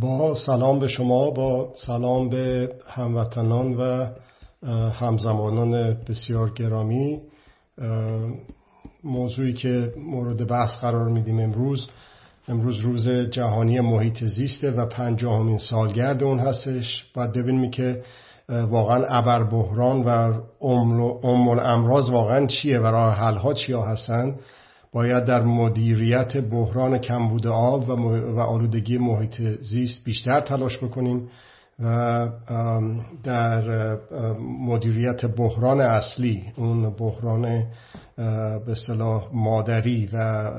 با 0.00 0.34
سلام 0.34 0.78
به 0.78 0.88
شما 0.88 1.30
با 1.30 1.72
سلام 1.74 2.28
به 2.28 2.72
هموطنان 2.86 3.76
و 3.76 4.06
همزمانان 4.90 5.96
بسیار 6.08 6.50
گرامی. 6.50 7.20
موضوعی 9.04 9.52
که 9.52 9.92
مورد 10.10 10.46
بحث 10.46 10.78
قرار 10.78 11.08
میدیم 11.08 11.40
امروز 11.40 11.88
امروز 12.48 12.78
روز 12.78 13.08
جهانی 13.08 13.80
محیط 13.80 14.24
زیسته 14.24 14.70
و 14.70 14.86
پنجاهمین 14.86 15.58
سالگرد 15.58 16.22
اون 16.22 16.38
هستش. 16.38 17.04
باید 17.14 17.32
ببینیم 17.32 17.70
که 17.70 18.02
واقعا 18.48 19.04
ابر 19.04 19.42
بحران 19.42 20.02
و 20.02 20.08
ام 21.24 21.48
امراض 21.48 22.10
واقعا 22.10 22.46
چیه 22.46 22.78
و 22.78 22.86
راه 22.86 23.14
ها 23.14 23.54
چیا 23.54 23.82
هستن. 23.82 24.36
باید 24.92 25.24
در 25.24 25.42
مدیریت 25.42 26.36
بحران 26.36 26.98
کمبود 26.98 27.46
آب 27.46 27.88
و 27.88 28.40
آلودگی 28.40 28.98
محیط 28.98 29.42
زیست 29.60 30.04
بیشتر 30.04 30.40
تلاش 30.40 30.78
بکنیم 30.78 31.30
و 31.78 32.28
در 33.24 33.96
مدیریت 34.40 35.26
بحران 35.26 35.80
اصلی 35.80 36.52
اون 36.56 36.90
بحران 36.90 37.64
به 38.66 38.72
اصطلاح 38.72 39.28
مادری 39.32 40.08
و 40.12 40.50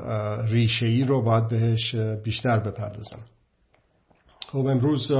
ریشه‌ای 0.48 1.04
رو 1.04 1.22
باید 1.22 1.48
بهش 1.48 1.94
بیشتر 2.24 2.58
بپردازم. 2.58 3.20
خب 4.48 4.66
امروز 4.66 5.12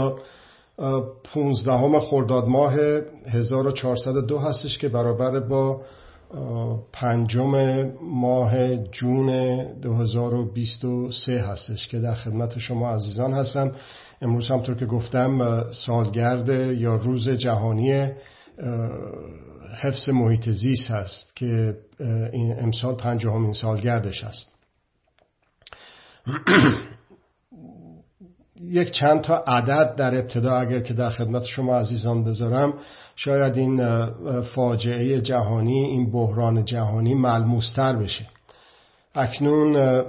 15 1.34 2.00
خرداد 2.00 2.48
ماه 2.48 2.74
1402 3.32 4.38
هستش 4.38 4.78
که 4.78 4.88
برابر 4.88 5.40
با 5.40 5.82
پنجم 6.92 7.82
ماه 8.02 8.76
جون 8.76 9.28
2023 9.80 11.32
هستش 11.32 11.86
که 11.86 11.98
در 11.98 12.14
خدمت 12.14 12.58
شما 12.58 12.90
عزیزان 12.94 13.32
هستم. 13.32 13.72
امروز 14.22 14.48
همطور 14.48 14.76
که 14.78 14.86
گفتم 14.86 15.62
سالگرد 15.72 16.48
یا 16.78 16.96
روز 16.96 17.28
جهانی 17.28 18.10
حفظ 19.82 20.08
محیط 20.08 20.50
زیست 20.50 20.90
هست 20.90 21.36
که 21.36 21.76
این 22.32 22.56
امسال 22.60 22.94
پنجاهمین 22.94 23.52
سالگردش 23.52 24.24
هست. 24.24 24.52
یک 28.72 28.90
چند 28.90 29.20
تا 29.20 29.36
عدد 29.46 29.94
در 29.96 30.14
ابتدا 30.14 30.56
اگر 30.56 30.80
که 30.80 30.94
در 30.94 31.10
خدمت 31.10 31.44
شما 31.44 31.76
عزیزان 31.76 32.24
بذارم 32.24 32.74
شاید 33.16 33.56
این 33.56 34.06
فاجعه 34.40 35.20
جهانی 35.20 35.84
این 35.84 36.12
بحران 36.12 36.64
جهانی 36.64 37.14
ملموستر 37.14 37.96
بشه. 37.96 38.26
اکنون 39.14 40.02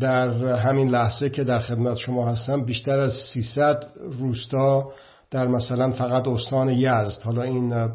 در 0.00 0.28
همین 0.54 0.88
لحظه 0.88 1.30
که 1.30 1.44
در 1.44 1.60
خدمت 1.60 1.96
شما 1.96 2.28
هستم 2.28 2.64
بیشتر 2.64 3.00
از 3.00 3.12
300 3.12 3.86
روستا 3.96 4.92
در 5.30 5.46
مثلا 5.46 5.90
فقط 5.90 6.28
استان 6.28 6.68
یزد 6.68 7.22
حالا 7.24 7.42
این 7.42 7.88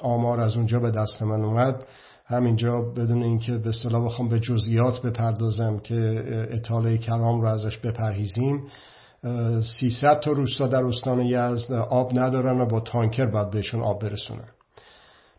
آمار 0.00 0.40
از 0.40 0.56
اونجا 0.56 0.80
به 0.80 0.90
دست 0.90 1.22
من 1.22 1.44
اومد. 1.44 1.84
همینجا 2.26 2.80
بدون 2.80 3.22
اینکه 3.22 3.52
به 3.52 3.68
اصطلاح 3.68 4.04
بخوام 4.04 4.28
به 4.28 4.40
جزئیات 4.40 5.02
بپردازم 5.02 5.78
که 5.78 6.24
اطاله 6.50 6.98
کرام 6.98 7.40
رو 7.40 7.46
ازش 7.46 7.76
بپرهیزیم. 7.76 8.62
300 9.62 10.20
تا 10.20 10.32
روستا 10.32 10.66
در 10.66 10.84
استان 10.84 11.20
یزد 11.20 11.72
آب 11.72 12.18
ندارن 12.18 12.60
و 12.60 12.66
با 12.66 12.80
تانکر 12.80 13.26
باید 13.26 13.50
بهشون 13.50 13.82
آب 13.82 14.02
برسونن. 14.02 14.48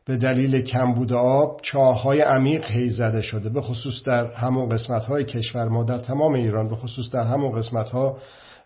به 0.06 0.18
دلیل 0.18 0.62
کمبود 0.62 1.14
آب 1.14 1.60
چاهای 1.62 2.22
عمیق 2.22 2.72
هی 2.72 2.90
زده 2.90 3.22
شده 3.22 3.50
به 3.50 3.62
خصوص 3.62 4.04
در 4.04 4.34
همون 4.34 4.70
قسمت 4.70 5.06
های 5.06 5.24
کشور 5.24 5.68
ما 5.68 5.84
در 5.84 5.98
تمام 5.98 6.34
ایران 6.34 6.70
به 6.70 6.76
خصوص 6.76 7.12
در 7.12 7.28
همون 7.28 7.52
قسمت 7.60 7.90
ها 7.90 8.18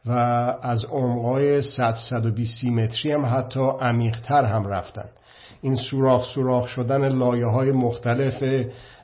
و 0.06 0.12
از 0.62 0.86
عمقای 0.86 1.62
100 1.62 1.96
120 2.10 2.66
متری 2.66 3.12
هم 3.12 3.26
حتی 3.26 3.70
عمیقتر 3.82 4.46
هم 4.46 4.68
رفتن. 4.68 5.10
این 5.62 5.76
سوراخ 5.76 6.26
سوراخ 6.26 6.68
شدن 6.68 7.08
لایه 7.08 7.46
های 7.46 7.72
مختلف 7.72 8.44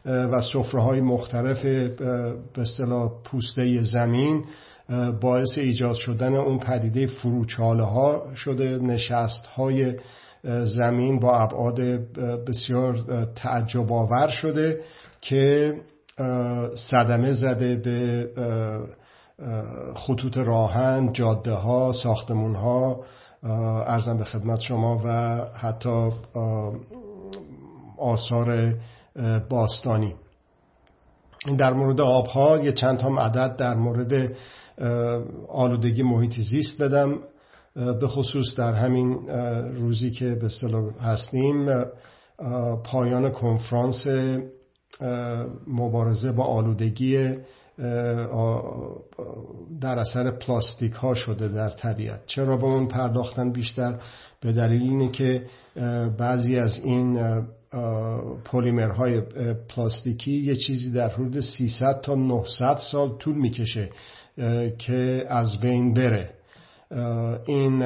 و 0.06 0.42
سفره 0.42 0.82
های 0.82 1.02
مختلف 1.02 1.66
به 1.66 2.62
اصطلاح 2.62 3.12
پوسته 3.24 3.82
زمین 3.82 4.44
باعث 5.22 5.58
ایجاد 5.58 5.96
شدن 5.96 6.36
اون 6.36 6.60
پدیده 6.60 7.08
فروچاله 7.08 7.84
ها 7.84 8.36
شده. 8.36 8.78
نشست 8.78 9.46
های 9.46 9.96
زمین 10.64 11.20
با 11.20 11.40
ابعاد 11.40 11.80
بسیار 12.48 13.26
تعجب 13.36 13.94
آور 13.94 14.28
شده 14.28 14.82
که 15.22 15.76
صدمه 16.76 17.32
زده 17.34 17.76
به 17.76 18.30
خطوط 19.96 20.38
راهن 20.38 21.14
جاده 21.14 21.54
ها 21.54 21.92
ساختمون 21.92 22.56
ها 22.56 23.00
ارزم 23.88 24.18
به 24.18 24.24
خدمت 24.24 24.60
شما 24.60 25.02
و 25.06 25.10
حتی 25.58 26.10
آثار 27.98 28.74
باستانی. 29.50 30.16
در 31.58 31.74
مورد 31.74 32.02
آبها 32.02 32.58
یه 32.58 32.72
چند 32.72 32.98
تا 32.98 33.08
عدد 33.08 33.56
در 33.56 33.74
مورد 33.74 34.36
آلودگی 35.50 36.04
محیط 36.04 36.40
زیست 36.40 36.82
بدم 36.82 37.20
به 37.76 38.08
خصوص 38.08 38.56
در 38.58 38.74
همین 38.74 39.30
روزی 39.76 40.12
که 40.12 40.36
به 40.36 40.46
اصطلاح 40.46 40.84
هستیم 41.00 41.68
پایان 42.84 43.32
کنفرانس 43.32 44.08
مبارزه 45.68 46.32
با 46.32 46.44
آلودگی 46.44 47.36
در 49.82 50.00
اثر 50.00 50.32
پلاستیک 50.32 50.94
ها 50.94 51.14
شده 51.14 51.48
در 51.48 51.70
طبیعت. 51.70 52.26
چرا 52.26 52.58
به 52.58 52.64
اون 52.64 52.88
پرداختن 52.88 53.52
بیشتر؟ 53.52 54.00
به 54.42 54.52
دلیل 54.52 54.82
اینه 54.82 55.12
که 55.12 55.46
بعضی 56.18 56.56
از 56.56 56.80
این 56.84 57.20
پلیمرهای 58.46 59.22
پلاستیکی 59.70 60.32
یه 60.32 60.56
چیزی 60.56 60.92
در 60.92 61.10
حدود 61.10 61.40
300 61.40 62.02
تا 62.02 62.16
900 62.16 62.78
سال 62.92 63.18
طول 63.18 63.36
می‌کشه 63.36 63.90
که 64.78 65.26
از 65.28 65.60
بین 65.60 65.94
بره. 65.94 66.30
این 67.48 67.82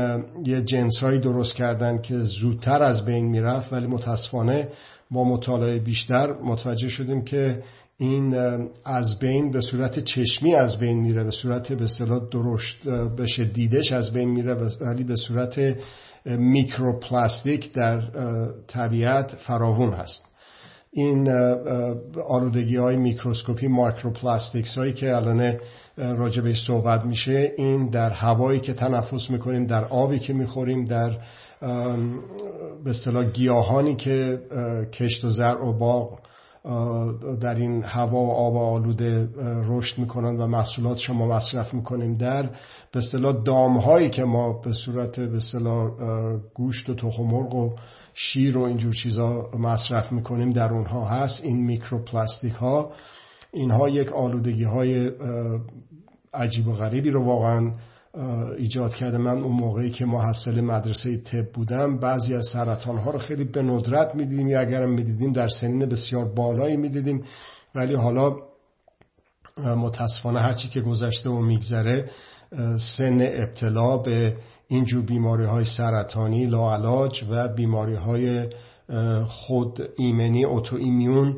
یه 0.45 0.61
جنس 0.61 0.97
هایی 0.97 1.19
درست 1.19 1.55
کردن 1.55 2.01
که 2.01 2.17
زودتر 2.17 2.83
از 2.83 3.05
بین 3.05 3.25
می‌رفت 3.25 3.73
ولی 3.73 3.87
متاسفانه 3.87 4.69
با 5.11 5.23
مطالعه 5.23 5.79
بیشتر 5.79 6.33
متوجه 6.43 6.87
شدیم 6.87 7.23
که 7.23 7.63
این 7.97 8.35
از 8.85 9.19
بین 9.19 9.51
به 9.51 9.61
صورت 9.61 9.99
چشمی 9.99 10.55
از 10.55 10.79
بین 10.79 10.99
میره 10.99 11.23
به 11.23 11.31
صورت 11.31 11.73
به 11.73 11.83
اصطلاح 11.83 12.21
درشت 12.31 12.89
بشه 12.89 13.45
دیدش 13.45 13.91
از 13.91 14.13
بین 14.13 14.29
میره 14.29 14.55
ولی 14.81 15.03
به 15.03 15.15
صورت 15.15 15.77
میکروپلاستیک 16.25 17.73
در 17.73 18.01
طبیعت 18.67 19.35
فراوون 19.35 19.93
هست. 19.93 20.28
این 20.91 21.29
آلودگی 22.27 22.75
های 22.75 22.97
میکروسکوپی 22.97 23.67
microplastics 23.67 24.77
هایی 24.77 24.93
که 24.93 25.15
الان 25.15 25.59
راجبش 25.97 26.65
صحبت 26.67 27.05
میشه 27.05 27.53
این 27.57 27.89
در 27.89 28.09
هوایی 28.09 28.59
که 28.59 28.73
تنفس 28.73 29.29
می‌کنیم 29.29 29.65
در 29.65 29.85
آبی 29.85 30.19
که 30.19 30.33
می‌خوریم 30.33 30.85
در 30.85 31.09
به 32.83 32.89
اصطلاح 32.89 33.25
گیاهانی 33.25 33.95
که 33.95 34.39
کشت 34.93 35.25
و 35.25 35.29
زرع 35.29 35.65
و 35.65 35.77
باغ 35.77 36.19
در 37.41 37.55
این 37.55 37.83
هوا 37.83 38.19
و 38.25 38.31
آب 38.31 38.57
آلوده 38.57 39.29
رشد 39.67 39.97
می‌کنن 39.99 40.37
و 40.37 40.47
محصولات 40.47 40.97
شما 40.97 41.27
مصرف 41.27 41.73
می‌کنیم 41.73 42.17
در 42.17 42.43
به 42.91 42.99
اصطلاح 42.99 43.43
دامهایی 43.43 44.09
که 44.09 44.23
ما 44.23 44.53
به 44.53 44.73
صورت 44.73 45.19
به 45.19 45.37
اصطلاح 45.37 45.91
گوشت 46.53 46.89
و 46.89 46.95
تخم 46.95 47.23
مرغ 47.23 47.55
و 47.55 47.75
شیر 48.13 48.57
و 48.57 48.61
اینجور 48.61 48.93
چیزا 48.93 49.49
مصرف 49.59 50.11
می‌کنیم 50.11 50.51
در 50.51 50.73
اونها 50.73 51.05
هست 51.05 51.43
این 51.43 51.65
میکروپلاستیک 51.65 52.53
ها. 52.53 52.91
اینها 53.53 53.89
یک 53.89 54.13
آلودگی 54.13 54.63
های 54.63 55.11
عجیب 56.33 56.67
و 56.67 56.73
غریبی 56.73 57.11
رو 57.11 57.23
واقعا 57.23 57.71
ایجاد 58.57 58.93
کرده. 58.93 59.17
من 59.17 59.37
اون 59.37 59.55
موقعی 59.55 59.89
که 59.89 60.05
محصل 60.05 60.61
مدرسه 60.61 61.17
طب 61.17 61.51
بودم 61.53 61.97
بعضی 61.97 62.35
از 62.35 62.45
سرطان 62.53 62.97
ها 62.97 63.11
رو 63.11 63.19
خیلی 63.19 63.43
به 63.43 63.61
ندرت 63.61 64.15
می‌دیدیم. 64.15 64.47
یا 64.47 64.59
اگرم 64.59 64.93
می‌دیدیم 64.93 65.31
در 65.31 65.47
سنین 65.47 65.85
بسیار 65.85 66.25
بالایی 66.25 66.77
می‌دیدیم. 66.77 67.23
ولی 67.75 67.95
حالا 67.95 68.35
متاسفانه 69.57 70.39
هرچی 70.39 70.67
که 70.67 70.81
گذشته 70.81 71.29
و 71.29 71.39
میگذره 71.39 72.09
سن 72.97 73.19
ابتلا 73.21 73.97
به 73.97 74.35
اینجور 74.67 75.05
بیماری 75.05 75.45
های 75.45 75.65
سرطانی 75.65 76.45
لاعلاج 76.45 77.23
و 77.29 77.47
بیماری 77.47 77.95
های 77.95 78.49
خود 79.27 79.81
ایمنی 79.97 80.45
اوتو 80.45 80.75
ایمیون 80.75 81.37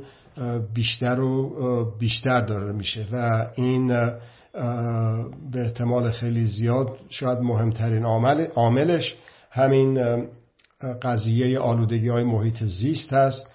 بیشتر 0.74 1.20
و 1.20 1.86
بیشتر 2.00 2.46
داره 2.46 2.72
میشه. 2.72 3.08
و 3.12 3.48
این 3.56 4.12
به 5.52 5.62
احتمال 5.62 6.12
خیلی 6.12 6.46
زیاد 6.46 6.88
شاید 7.10 7.40
مهمترین 7.40 8.06
عامل 8.06 8.46
عاملش 8.56 9.16
همین 9.52 10.00
قضیه 11.02 11.60
آلودگی 11.60 12.10
های 12.10 12.24
محیط 12.24 12.64
زیست 12.64 13.14
هست. 13.14 13.48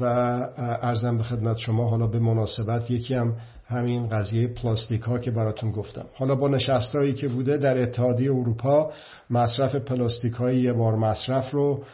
و 0.00 0.04
ارزم 0.82 1.16
به 1.16 1.22
خدمت 1.22 1.56
شما 1.56 1.88
حالا 1.88 2.06
به 2.06 2.18
مناسبت 2.18 2.90
یکی 2.90 3.14
هم 3.14 3.34
همین 3.66 4.08
قضیه 4.08 4.48
پلاستیک 4.48 5.02
ها 5.02 5.18
که 5.18 5.30
براتون 5.30 5.70
گفتم. 5.70 6.04
حالا 6.14 6.34
با 6.34 6.48
نشستایی 6.48 7.14
که 7.14 7.28
بوده 7.28 7.56
در 7.56 7.82
اتحادیه 7.82 8.30
اروپا 8.30 8.92
مصرف 9.30 9.74
پلاستیک 9.74 10.32
های 10.32 10.60
یه 10.60 10.72
بار 10.72 10.96
مصرف 10.96 11.50
رو 11.50 11.84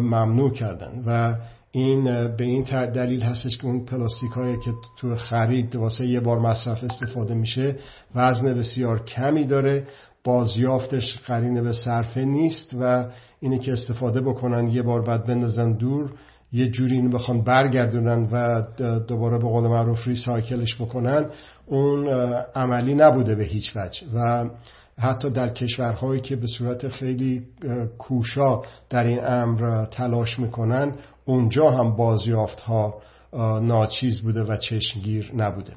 ممنوع 0.00 0.52
کردن. 0.52 1.02
و 1.06 1.36
این 1.76 2.04
به 2.36 2.44
این 2.44 2.64
دلیل 2.90 3.22
هستش 3.22 3.58
که 3.58 3.66
اون 3.66 3.84
پلاستیک 3.84 4.30
هایی 4.30 4.56
که 4.64 4.70
تو 4.98 5.16
خرید 5.16 5.76
واسه 5.76 6.06
یه 6.06 6.20
بار 6.20 6.38
مصرف 6.38 6.84
استفاده 6.84 7.34
میشه 7.34 7.76
وزن 8.14 8.54
بسیار 8.54 9.04
کمی 9.04 9.44
داره. 9.44 9.86
بازیافتش 10.24 11.18
قرینه 11.26 11.62
به 11.62 11.72
صرفه 11.72 12.24
نیست 12.24 12.70
و 12.80 13.06
اینی 13.40 13.58
که 13.58 13.72
استفاده 13.72 14.20
بکنن 14.20 14.68
یه 14.68 14.82
بار 14.82 15.02
بعد 15.02 15.26
بندازن 15.26 15.72
دور 15.72 16.12
یه 16.52 16.68
جوری 16.68 16.96
اینو 16.96 17.10
بخوان 17.10 17.42
برگردونن 17.42 18.28
و 18.32 18.62
دوباره 18.98 19.38
به 19.38 19.44
قول 19.44 19.68
معروف 19.68 20.06
ریسایکلش 20.06 20.80
بکنن 20.80 21.26
اون 21.66 22.08
عملی 22.54 22.94
نبوده 22.94 23.34
به 23.34 23.44
هیچ 23.44 23.72
وجه. 23.76 24.06
و 24.14 24.44
حتی 24.98 25.30
در 25.30 25.48
کشورهایی 25.48 26.20
که 26.20 26.36
به 26.36 26.46
صورت 26.46 26.88
خیلی 26.88 27.42
کوشا 27.98 28.62
در 28.90 29.04
این 29.04 29.24
امر 29.24 29.84
تلاش 29.84 30.38
می‌کنن 30.38 30.92
اونجا 31.24 31.70
هم 31.70 31.96
بازیافت 31.96 32.60
ها 32.60 32.94
ناچیز 33.62 34.20
بوده 34.20 34.42
و 34.42 34.56
چشمگیر 34.56 35.32
نبوده. 35.36 35.72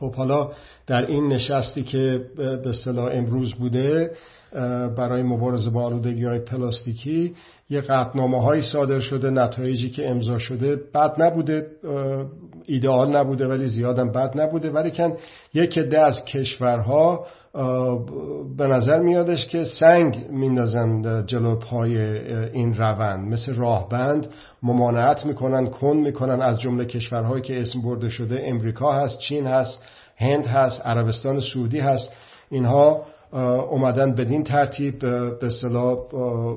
خب 0.00 0.14
حالا 0.14 0.50
در 0.86 1.06
این 1.06 1.28
نشستی 1.28 1.82
که 1.82 2.24
به 2.36 2.68
اصطلاح 2.68 3.10
امروز 3.12 3.54
بوده 3.54 4.10
برای 4.96 5.22
مبارزه 5.22 5.70
با 5.70 5.82
آلودگی 5.82 6.24
های 6.24 6.38
پلاستیکی 6.38 7.34
یه 7.70 7.80
قطنامه 7.80 8.42
هایی 8.42 8.62
صادر 8.62 9.00
شده 9.00 9.30
نتایجی 9.30 9.90
که 9.90 10.10
امضا 10.10 10.38
شده 10.38 10.76
بد 10.76 11.22
نبوده 11.22 11.66
ایدئال 12.64 13.16
نبوده 13.16 13.46
ولی 13.46 13.66
زیادم 13.66 14.12
بد 14.12 14.40
نبوده. 14.40 14.70
ولی 14.70 14.90
کن 14.90 15.16
یک 15.54 15.78
ده 15.78 16.00
از 16.00 16.24
کشورها 16.24 17.26
به 18.56 18.66
نظر 18.66 18.98
میادش 18.98 19.46
که 19.46 19.64
سنگ 19.64 20.26
میندازند 20.30 21.26
جلو 21.26 21.56
پای 21.56 21.98
این 22.52 22.74
روند 22.74 23.32
مثل 23.32 23.54
راهبند. 23.54 24.26
ممانعت 24.62 25.26
می‌کنن 25.26 25.66
کن 25.66 25.96
می‌کنن 25.96 26.42
از 26.42 26.60
جمله 26.60 26.84
کشورهایی 26.84 27.42
که 27.42 27.60
اسم 27.60 27.82
برده 27.82 28.08
شده. 28.08 28.42
امریکا 28.44 28.92
هست 28.92 29.18
چین 29.18 29.46
هست 29.46 29.82
هند 30.16 30.46
هست 30.46 30.86
عربستان 30.86 31.40
سعودی 31.40 31.78
هست. 31.78 32.12
اینها 32.50 33.02
اومدن 33.70 34.14
بدین 34.14 34.44
ترتیب 34.44 34.98
به 34.98 35.46
اصطلاح 35.46 35.98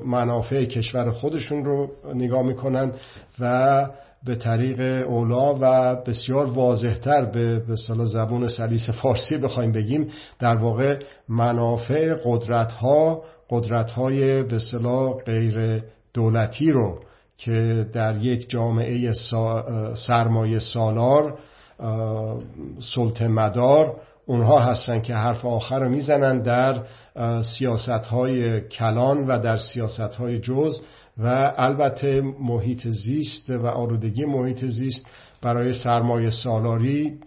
منافع 0.06 0.66
کشور 0.66 1.12
خودشون 1.12 1.66
رو 1.66 1.88
نگاه 2.14 2.44
می‌کنن 2.44 2.92
و 3.40 3.88
به 4.26 4.36
طریق 4.36 5.08
اولا 5.08 5.58
و 5.62 5.96
بسیار 5.96 6.46
واضحتر 6.46 7.26
به 7.26 7.60
به 7.60 7.76
زبون 8.06 8.48
سلیس 8.48 8.90
فارسی 8.90 9.38
بخوایم 9.38 9.72
بگیم 9.72 10.08
در 10.40 10.56
واقع 10.56 11.00
منافع 11.30 12.16
قدرت 12.26 12.74
ها 12.74 13.24
قدرت 13.50 13.92
های 13.92 14.44
به 14.44 14.60
غیر 15.26 15.84
دولتی 16.14 16.72
رو 16.72 17.00
که 17.38 17.86
در 17.94 18.18
یک 18.18 18.50
جامعه 18.50 19.14
سرمایه 19.96 20.60
سالار 20.60 21.40
سلطه 22.80 23.28
مدار 23.28 23.96
اونها 24.26 24.60
هستن 24.60 25.02
که 25.02 25.16
حرف 25.16 25.46
آخر 25.46 25.80
رو 25.80 25.90
می‌زنن 25.90 26.42
در 26.42 26.84
سیاست 27.42 27.90
های 27.90 28.62
کلان 28.62 29.28
و 29.28 29.40
در 29.40 29.58
سیاست 29.58 30.16
های 30.16 30.40
جز. 30.40 30.82
و 31.24 31.54
البته 31.58 32.22
محیط 32.22 32.88
زیست 32.88 33.50
و 33.50 33.68
آلودگی 33.68 34.26
محیط 34.26 34.66
زیست 34.66 35.06
برای 35.42 35.74
سرمایه 35.74 36.30
سالاری 36.30 37.20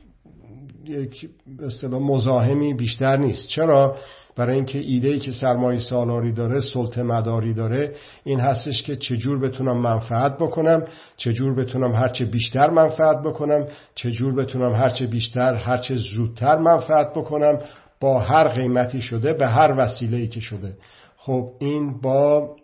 یک 0.84 1.28
اصطلاح 1.62 2.00
مزاحمی 2.02 2.74
بیشتر 2.74 3.16
نیست. 3.16 3.48
چرا؟ 3.48 3.96
برای 4.36 4.56
اینکه 4.56 4.78
ایده 4.78 5.08
ای 5.08 5.18
که 5.18 5.30
سرمایه 5.30 5.78
سالاری 5.78 6.32
داره 6.32 6.60
سلطه 6.60 7.02
مداری 7.02 7.54
داره 7.54 7.94
این 8.24 8.40
هستش 8.40 8.82
که 8.82 8.96
چجور 8.96 9.38
بتونم 9.38 9.76
منفعت 9.76 10.38
بکنم 10.38 10.82
چجور 11.16 11.54
بتونم 11.54 11.92
هرچه 11.92 12.24
بیشتر 12.24 12.70
منفعت 12.70 13.22
بکنم 13.22 13.66
چجور 13.94 14.34
بتونم 14.34 14.74
هرچه 14.74 15.06
بیشتر 15.06 15.54
هرچه 15.54 15.94
زودتر 15.94 16.58
منفعت 16.58 17.10
بکنم 17.14 17.58
با 18.00 18.18
هر 18.18 18.48
قیمتی 18.48 19.00
شده 19.00 19.32
به 19.32 19.46
هر 19.46 19.74
وسیله 19.78 20.16
ای 20.16 20.28
که 20.28 20.40
شده. 20.40 20.76
خب 21.16 21.50
این 21.58 22.00
با 22.00 22.56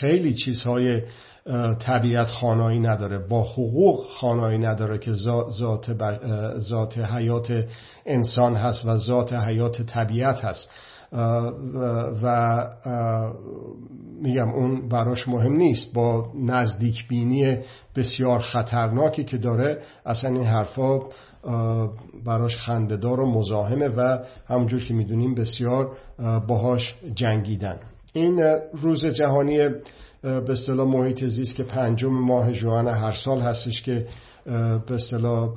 خیلی 0.00 0.34
چیزهای 0.34 1.02
طبیعت 1.78 2.26
خانایی 2.26 2.80
نداره. 2.80 3.18
با 3.28 3.42
حقوق 3.42 4.06
خانایی 4.20 4.58
نداره 4.58 4.98
که 4.98 5.12
ذات, 5.12 5.96
ذات 6.58 6.98
حیات 6.98 7.64
انسان 8.06 8.54
هست 8.54 8.86
و 8.86 8.98
ذات 8.98 9.32
حیات 9.32 9.82
طبیعت 9.82 10.44
هست. 10.44 10.70
و 12.22 12.66
میگم 14.22 14.48
اون 14.48 14.88
براش 14.88 15.28
مهم 15.28 15.52
نیست. 15.52 15.94
با 15.94 16.32
نزدیک 16.34 17.08
بینی 17.08 17.58
بسیار 17.96 18.40
خطرناکی 18.40 19.24
که 19.24 19.38
داره 19.38 19.78
اصلا 20.06 20.30
این 20.30 20.44
حرفا 20.44 21.00
براش 22.24 22.56
خندهدار 22.56 23.20
و 23.20 23.26
مزاحمه 23.38 23.88
و 23.88 24.18
همونجور 24.46 24.84
که 24.84 24.94
می‌دونیم 24.94 25.34
بسیار 25.34 25.96
باهاش 26.48 26.94
جنگیدن. 27.14 27.78
این 28.16 28.40
روز 28.72 29.06
جهانی 29.06 29.68
به 30.22 30.52
اصطلاح 30.52 30.88
محیط 30.88 31.24
زیست 31.24 31.56
که 31.56 31.62
پنجم 31.62 32.12
ماه 32.12 32.52
جوان 32.52 32.88
هر 32.88 33.12
سال 33.12 33.40
هستش 33.40 33.82
که 33.82 34.06
به 34.86 34.94
اصطلاح 34.94 35.48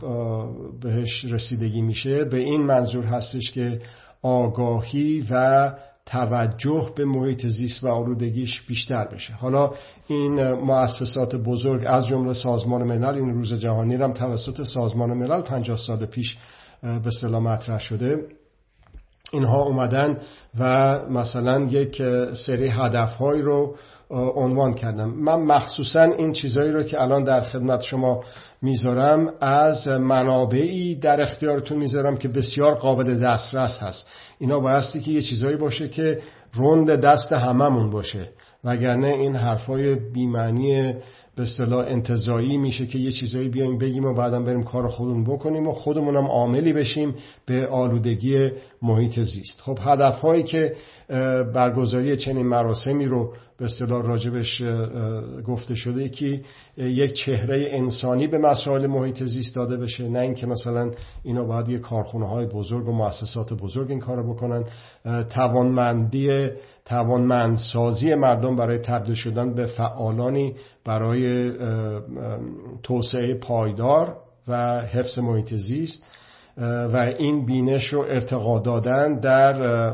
بهش 0.81 1.25
رسیدگی 1.25 1.81
میشه. 1.81 2.23
به 2.23 2.38
این 2.38 2.61
منظور 2.61 3.03
هستش 3.06 3.51
که 3.51 3.81
آگاهی 4.21 5.25
و 5.31 5.73
توجه 6.06 6.91
به 6.95 7.06
محیط 7.06 7.47
زیست 7.47 7.83
و 7.83 7.88
آلودگیش 7.88 8.61
بیشتر 8.61 9.07
بشه. 9.07 9.33
حالا 9.33 9.71
این 10.07 10.51
مؤسسات 10.53 11.35
بزرگ 11.35 11.83
از 11.88 12.07
جمله 12.07 12.33
سازمان 12.33 12.83
ملل 12.83 13.15
این 13.15 13.33
روز 13.33 13.53
جهانی 13.53 13.95
هم 13.95 14.13
توسط 14.13 14.63
سازمان 14.63 15.13
ملل 15.13 15.41
50 15.41 15.77
سال 15.77 16.06
پیش 16.06 16.38
به 16.81 17.07
اصطلاح 17.07 17.41
مطرح 17.41 17.79
شده. 17.79 18.17
اینها 19.31 19.62
اومدن 19.62 20.18
و 20.60 21.00
مثلا 21.10 21.60
یک 21.60 22.02
سری 22.34 22.68
هدفهایی 22.68 23.42
رو 23.42 23.76
عنوان 24.36 24.74
کردم. 24.74 25.10
من 25.10 25.40
مخصوصا 25.40 26.02
این 26.02 26.34
چیزهایی 26.34 26.72
رو 26.72 26.84
که 26.84 27.02
الان 27.02 27.24
در 27.24 27.44
خدمت 27.44 27.81
شما 27.81 28.24
می‌ذارم 28.62 29.34
از 29.42 29.88
منابعی 29.88 30.96
در 30.96 31.22
اختیارتون 31.22 31.78
می‌ذارم 31.78 32.18
که 32.18 32.28
بسیار 32.28 32.76
قابل 32.76 33.20
دسترس 33.20 33.80
هست. 33.81 34.08
اینا 34.40 34.60
بایستی 34.60 35.00
که 35.00 35.12
یه 35.12 35.22
چیزهایی 35.22 35.58
باشه 35.58 35.90
که 35.90 36.22
روند 36.54 36.92
دست 36.92 37.31
هممون 37.31 37.90
باشه 37.90 38.30
وگرنه 38.64 39.07
این 39.07 39.36
حرفای 39.36 39.95
بیمعنی 39.95 40.94
به 41.40 41.44
اصطلاح 41.44 41.86
انتظایی 41.88 42.58
میشه 42.58 42.86
که 42.86 43.00
یه 43.00 43.12
چیزایی 43.12 43.50
بیایم 43.50 43.78
بگیم 43.78 44.06
و 44.06 44.14
بعدم 44.14 44.46
بریم 44.46 44.64
کار 44.64 44.90
خودمون 44.90 45.24
بکنیم 45.24 45.68
و 45.68 45.74
خودمونم 45.74 46.26
عاملی 46.28 46.74
بشیم 46.74 47.16
به 47.46 47.68
آلودگی 47.68 48.50
محیط 48.81 49.19
زیست. 49.19 49.62
خب 49.62 49.78
هدفهایی 49.81 50.44
که 50.44 50.76
برگزاری 51.54 52.18
چنین 52.18 52.46
مراسمی 52.46 53.06
رو 53.06 53.34
به 53.59 53.66
اصطلاح 53.66 54.06
راجبش 54.06 54.61
گفته 55.47 55.75
شده 55.75 56.09
که 56.09 56.42
یک 56.78 57.13
چهره 57.13 57.68
انسانی 57.71 58.28
به 58.28 58.37
مسائل 58.37 58.87
محیط 58.87 59.23
زیست 59.23 59.56
داده 59.56 59.78
بشه. 59.78 60.09
نه 60.09 60.19
اینکه 60.19 60.47
مثلا 60.47 60.92
اینا 61.23 61.44
باید 61.44 61.69
یه 61.69 61.80
کارخونه 61.80 62.28
های 62.28 62.45
بزرگ 62.45 62.87
و 62.87 62.92
مؤسسات 62.92 63.54
بزرگ 63.54 63.89
این 63.89 63.99
کارو 63.99 64.33
بکنن. 64.33 64.63
توانمندی 65.30 66.49
توانمندسازی 66.85 68.13
مردم 68.13 68.56
برای 68.56 68.78
تبدیل 68.78 69.16
شدن 69.16 69.54
به 69.54 69.66
فعالانی 69.66 70.56
برای 70.85 71.51
توسعه 72.83 73.33
پایدار 73.33 74.18
و 74.47 74.81
حفظ 74.81 75.19
محیط 75.19 75.54
زیست. 75.54 76.04
و 76.94 77.13
این 77.18 77.45
بینش 77.45 77.94
رو 77.94 78.01
ارتقا 78.01 78.59
دادن 78.59 79.19
در 79.19 79.94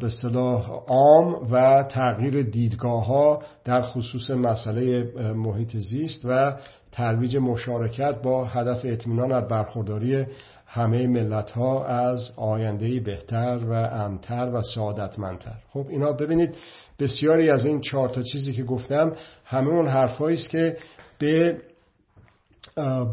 به 0.00 0.06
اصطلاح 0.06 0.70
عام 0.70 1.48
و 1.50 1.84
تغییر 1.88 2.42
دیدگاه 2.42 3.06
ها 3.06 3.42
در 3.64 3.82
خصوص 3.82 4.30
مسئله 4.30 5.12
محیط 5.32 5.76
زیست 5.76 6.20
و 6.24 6.56
ترویج 6.92 7.36
مشارکت 7.36 8.22
با 8.22 8.44
هدف 8.44 8.80
اطمینان 8.84 9.32
از 9.32 9.48
برخورداری 9.48 10.26
همه 10.66 11.06
ملت 11.06 11.50
ها 11.50 11.84
از 11.84 12.32
آینده 12.36 13.00
بهتر 13.00 13.58
و 13.70 13.72
امتر 13.72 14.50
و 14.54 14.62
سعادتمندتر. 14.62 15.56
خب 15.72 15.86
اینا 15.88 16.12
ببینید 16.12 16.54
بسیاری 16.98 17.50
از 17.50 17.66
این 17.66 17.80
چهار 17.80 18.08
تا 18.08 18.22
چیزی 18.22 18.52
که 18.52 18.62
گفتم 18.62 19.12
همه 19.44 19.68
اون 19.68 19.88
حرفهایی 19.88 20.34
است 20.34 20.50
که 20.50 20.76
به 21.18 21.58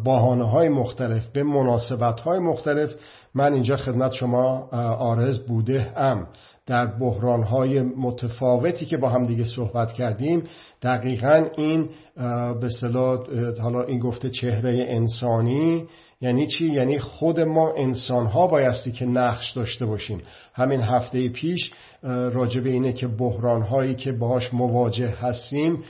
بحانه 0.06 0.50
های 0.50 0.70
مختلف 0.70 1.28
به 1.28 1.44
مناسبت 1.44 2.20
های 2.20 2.40
مختلف 2.40 2.96
من 3.36 3.54
اینجا 3.54 3.78
خدمت 3.78 4.12
شما 4.12 4.70
آرز 5.00 5.40
بوده 5.40 5.94
ام. 5.96 6.28
در 6.66 6.86
بحران 6.86 7.44
های 7.44 7.82
متفاوتی 7.82 8.86
که 8.86 8.98
با 8.98 9.10
هم 9.10 9.24
دیگه 9.24 9.44
صحبت 9.44 9.94
کردیم 9.94 10.44
دقیقا 10.82 11.46
این 11.58 11.90
به 12.62 12.70
حالا 13.62 13.84
این 13.84 14.00
گفته 14.00 14.30
چهره 14.30 14.86
انسانی 14.90 15.86
یعنی 16.26 16.48
چی؟ 16.48 16.66
یعنی 16.66 17.00
خود 17.00 17.40
ما 17.40 17.74
انسان 17.78 18.26
ها 18.26 18.48
بایستی 18.48 18.92
که 18.92 19.06
نقش 19.06 19.52
داشته 19.52 19.86
باشیم. 19.86 20.22
همین 20.54 20.82
هفته 20.82 21.30
پیش 21.30 21.72
راجع 22.04 22.62
به 22.62 22.70
اینه 22.70 22.94
که 22.94 23.08
بحران 23.08 23.62
هایی 23.62 23.96
که 23.96 24.12
باهاش 24.12 24.54
مواجه 24.54 25.08
هستیم 25.08 25.84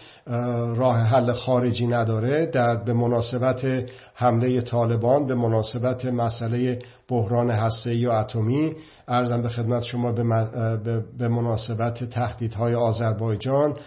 راه 0.76 0.98
حل 0.98 1.34
خارجی 1.34 1.88
نداره. 1.88 2.46
در 2.46 2.76
به 2.76 2.94
مناسبت 2.94 3.66
حمله 4.14 4.62
طالبان 4.62 5.28
به 5.28 5.36
مناسبت 5.36 6.06
مسئله 6.06 6.80
بحران 7.10 7.52
هسته 7.52 7.96
یا 7.96 8.20
اتمی. 8.20 8.76
ارزم 9.08 9.42
به 9.42 9.50
خدمت 9.50 9.84
شما 9.84 10.12
به 11.18 11.28
مناسبت 11.28 12.04
تهدیدهای 12.04 12.76
آذربایجان. 12.76 13.78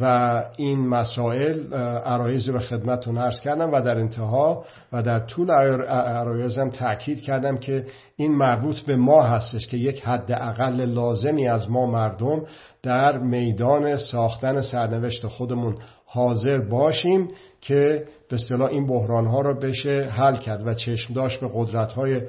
و 0.00 0.44
این 0.56 0.88
مسائل 0.88 1.72
عرایز 2.04 2.48
رو 2.48 2.58
خدمتتون 2.58 3.18
عرض 3.18 3.40
کردم 3.40 3.72
و 3.72 3.80
در 3.80 3.98
انتها 3.98 4.64
و 4.92 5.02
در 5.02 5.20
طول 5.20 5.50
عرایزم 5.50 6.70
تاکید 6.70 7.20
کردم 7.20 7.56
که 7.56 7.86
این 8.16 8.32
مربوط 8.32 8.80
به 8.80 8.96
ما 8.96 9.22
هستش 9.22 9.66
که 9.66 9.76
یک 9.76 10.02
حد 10.02 10.32
اقل 10.32 10.80
لازمی 10.84 11.48
از 11.48 11.70
ما 11.70 11.86
مردم 11.86 12.42
در 12.82 13.18
میدان 13.18 13.96
ساختن 13.96 14.60
سرنوشت 14.60 15.26
خودمون 15.26 15.76
حاضر 16.10 16.58
باشیم 16.58 17.28
که 17.60 18.04
به 18.28 18.36
اصطلاح 18.36 18.70
این 18.70 18.86
بحران 18.86 19.26
ها 19.26 19.40
رو 19.40 19.54
بشه 19.60 20.08
حل 20.12 20.36
کرد 20.36 20.66
و 20.66 20.74
چشم 20.74 21.14
داشت 21.14 21.40
به 21.40 21.50
قدرت 21.54 21.92
های 21.92 22.20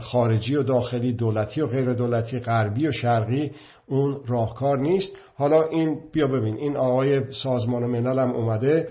خارجی 0.00 0.56
و 0.56 0.62
داخلی 0.62 1.12
دولتی 1.12 1.60
و 1.60 1.66
غیر 1.66 1.92
دولتی 1.92 2.40
غربی 2.40 2.86
و 2.86 2.92
شرقی 2.92 3.50
اون 3.86 4.20
راهکار 4.26 4.78
نیست. 4.78 5.16
حالا 5.34 5.62
این 5.62 5.98
بیا 6.12 6.26
ببین 6.26 6.56
این 6.56 6.76
آقای 6.76 7.32
سازمان 7.32 7.86
ملل 7.86 8.18
هم 8.18 8.30
اومده 8.30 8.88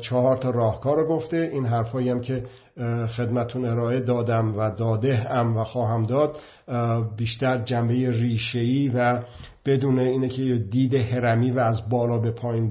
چهار 0.00 0.36
تا 0.36 0.50
راهکار 0.50 0.96
رو 0.96 1.08
گفته. 1.08 1.50
این 1.52 1.66
حرفایی 1.66 2.10
هم 2.10 2.20
که 2.20 2.44
خدمتون 3.16 3.64
ارائه 3.64 4.00
دادم 4.00 4.58
و 4.58 4.70
داده 4.70 5.30
ام 5.30 5.56
و 5.56 5.64
خواهم 5.64 6.06
داد. 6.06 6.36
بیشتر 7.16 7.58
جنبه 7.58 8.10
ریشه‌ای 8.10 8.88
و 8.94 9.22
بدون 9.66 9.98
اینه 9.98 10.28
که 10.28 10.54
دید 10.70 10.94
هرمی 10.94 11.50
و 11.50 11.58
از 11.58 11.88
بالا 11.90 12.18
به 12.18 12.30
پایین 12.30 12.68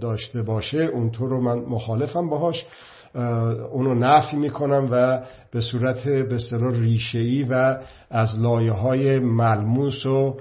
داشته 0.00 0.42
باشه 0.42 0.78
اونطور 0.78 1.30
رو 1.30 1.40
من 1.40 1.58
مخالفم 1.58 2.28
باهاش. 2.28 2.66
اونو 3.72 3.94
نفی 3.94 4.36
می‌کنم 4.36 4.88
و 4.90 5.22
به 5.52 5.60
صورت 5.60 6.08
به 6.08 6.34
اصطلاح 6.34 6.80
ریشه‌ای 6.80 7.42
و 7.42 7.78
از 8.10 8.40
لایه 8.40 8.72
های 8.72 9.18
ملموس 9.18 10.06
و 10.06 10.36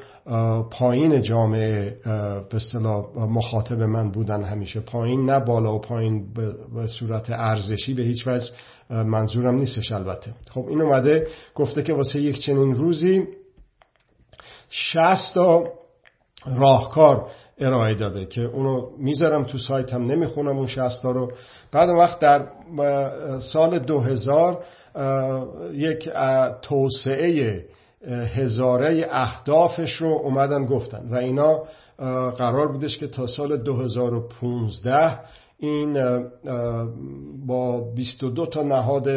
پایین 0.71 1.21
جامعه 1.21 1.97
به 2.49 2.55
اصطلاح 2.55 3.05
مخاطب 3.15 3.81
من 3.81 4.11
بودن 4.11 4.43
همیشه. 4.43 4.79
پایین 4.79 5.29
نه 5.29 5.39
بالا 5.39 5.75
و 5.75 5.79
پایین 5.79 6.33
به 6.75 6.87
صورت 6.87 7.29
ارزشی 7.29 7.93
به 7.93 8.03
هیچ 8.03 8.27
وجه 8.27 8.51
منظورم 8.89 9.55
نیستش 9.55 9.91
البته. 9.91 10.33
خب 10.51 10.65
این 10.69 10.81
اومده 10.81 11.27
گفته 11.55 11.83
که 11.83 11.93
واسه 11.93 12.19
یک 12.19 12.39
چنین 12.39 12.75
روزی 12.75 13.27
شست 14.69 15.33
تا 15.33 15.63
راهکار 16.45 17.31
ارائه 17.59 17.95
داده 17.95 18.25
که 18.25 18.41
اونو 18.41 18.89
می‌ذارم 18.97 19.43
تو 19.43 19.57
سایتم 19.57 20.03
نمی‌خونم 20.03 20.57
اون 20.57 20.67
شستا 20.67 21.11
رو. 21.11 21.31
بعد 21.71 21.89
وقت 21.89 22.19
در 22.19 22.47
سال 23.39 23.79
2000 23.79 24.63
یک 25.73 26.09
توسعه 26.61 27.65
هزاره 28.07 29.07
اهدافش 29.11 29.93
رو 29.93 30.07
اومدن 30.07 30.65
گفتن 30.65 31.09
و 31.11 31.15
اینا 31.15 31.63
قرار 32.37 32.71
بودش 32.71 32.97
که 32.97 33.07
تا 33.07 33.27
سال 33.27 33.57
2015 33.57 35.19
این 35.59 35.97
با 37.49 37.81
22 37.95 38.45
تا 38.45 38.63
نهاد 38.63 39.09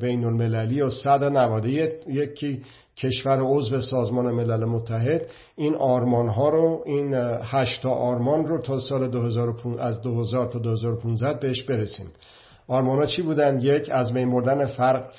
بین 0.00 0.24
المللی 0.24 0.80
و 0.80 0.90
191 0.90 1.90
یکی 2.08 2.62
کشور 2.96 3.40
عضو 3.40 3.80
سازمان 3.80 4.34
ملل 4.34 4.64
متحد. 4.64 5.26
این 5.56 5.74
آرمان 5.74 6.28
ها 6.28 6.48
رو 6.48 6.82
این 6.86 7.14
هشتا 7.42 7.90
آرمان 7.90 8.46
رو 8.46 8.60
تا 8.60 8.78
سال 8.78 9.08
2015 9.08 9.84
از 9.84 10.02
2000 10.02 10.46
تا 10.46 10.58
2015 10.58 11.38
بهش 11.38 11.62
برسیم. 11.62 12.06
آرمان 12.68 12.98
ها 12.98 13.06
چی 13.06 13.22
بودن؟ 13.22 13.60
یک 13.60 13.88
از 13.92 14.12
بین 14.12 14.30
بردن 14.30 14.64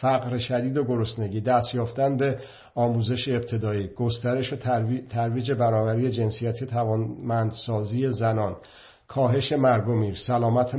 فقر 0.02 0.38
شدید 0.38 0.78
و 0.78 0.84
گرسنگی. 0.84 1.42
دست 1.42 1.76
یافتن 1.76 2.18
به 2.18 2.38
آموزش 2.76 3.28
ابتدایی. 3.28 3.88
گسترش 3.88 4.54
و 4.54 4.56
ترویج 5.10 5.52
برابری 5.52 6.12
جنسیتی 6.12 6.66
توانمندسازی 6.66 8.10
زنان. 8.10 8.56
کاهش 9.08 9.52
مرگ 9.52 9.90
میر 9.90 10.16
سلامت 10.16 10.76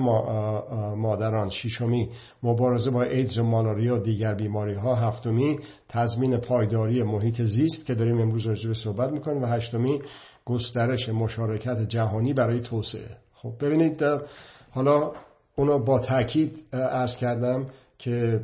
مادران 0.97 1.51
ششمی 1.51 2.11
مبارزه 2.43 2.91
با 2.91 3.03
ایدز 3.03 3.39
و 3.39 3.43
مالاریا 3.43 3.97
و 3.97 3.99
دیگر 3.99 4.35
بیماری 4.35 4.75
ها 4.75 4.95
هفتمی 4.95 5.59
تضمین 5.89 6.37
پایداری 6.37 7.03
محیط 7.03 7.43
زیست 7.43 7.87
که 7.87 7.95
داریم 7.95 8.21
امروز 8.21 8.47
راجع 8.47 8.69
به 8.69 8.75
صحبت 8.75 9.11
می‌کنیم. 9.11 9.43
و 9.43 9.47
هشتمی 9.47 10.03
گسترش 10.45 11.09
مشارکت 11.09 11.89
جهانی 11.89 12.35
برای 12.35 12.61
توسعه. 12.61 13.17
خب 13.35 13.53
ببینید 13.61 14.03
حالا 14.71 15.13
اونو 15.57 15.79
با 15.79 15.99
تاکید 15.99 16.59
عرض 16.73 17.17
کردم 17.17 17.67
که 17.99 18.41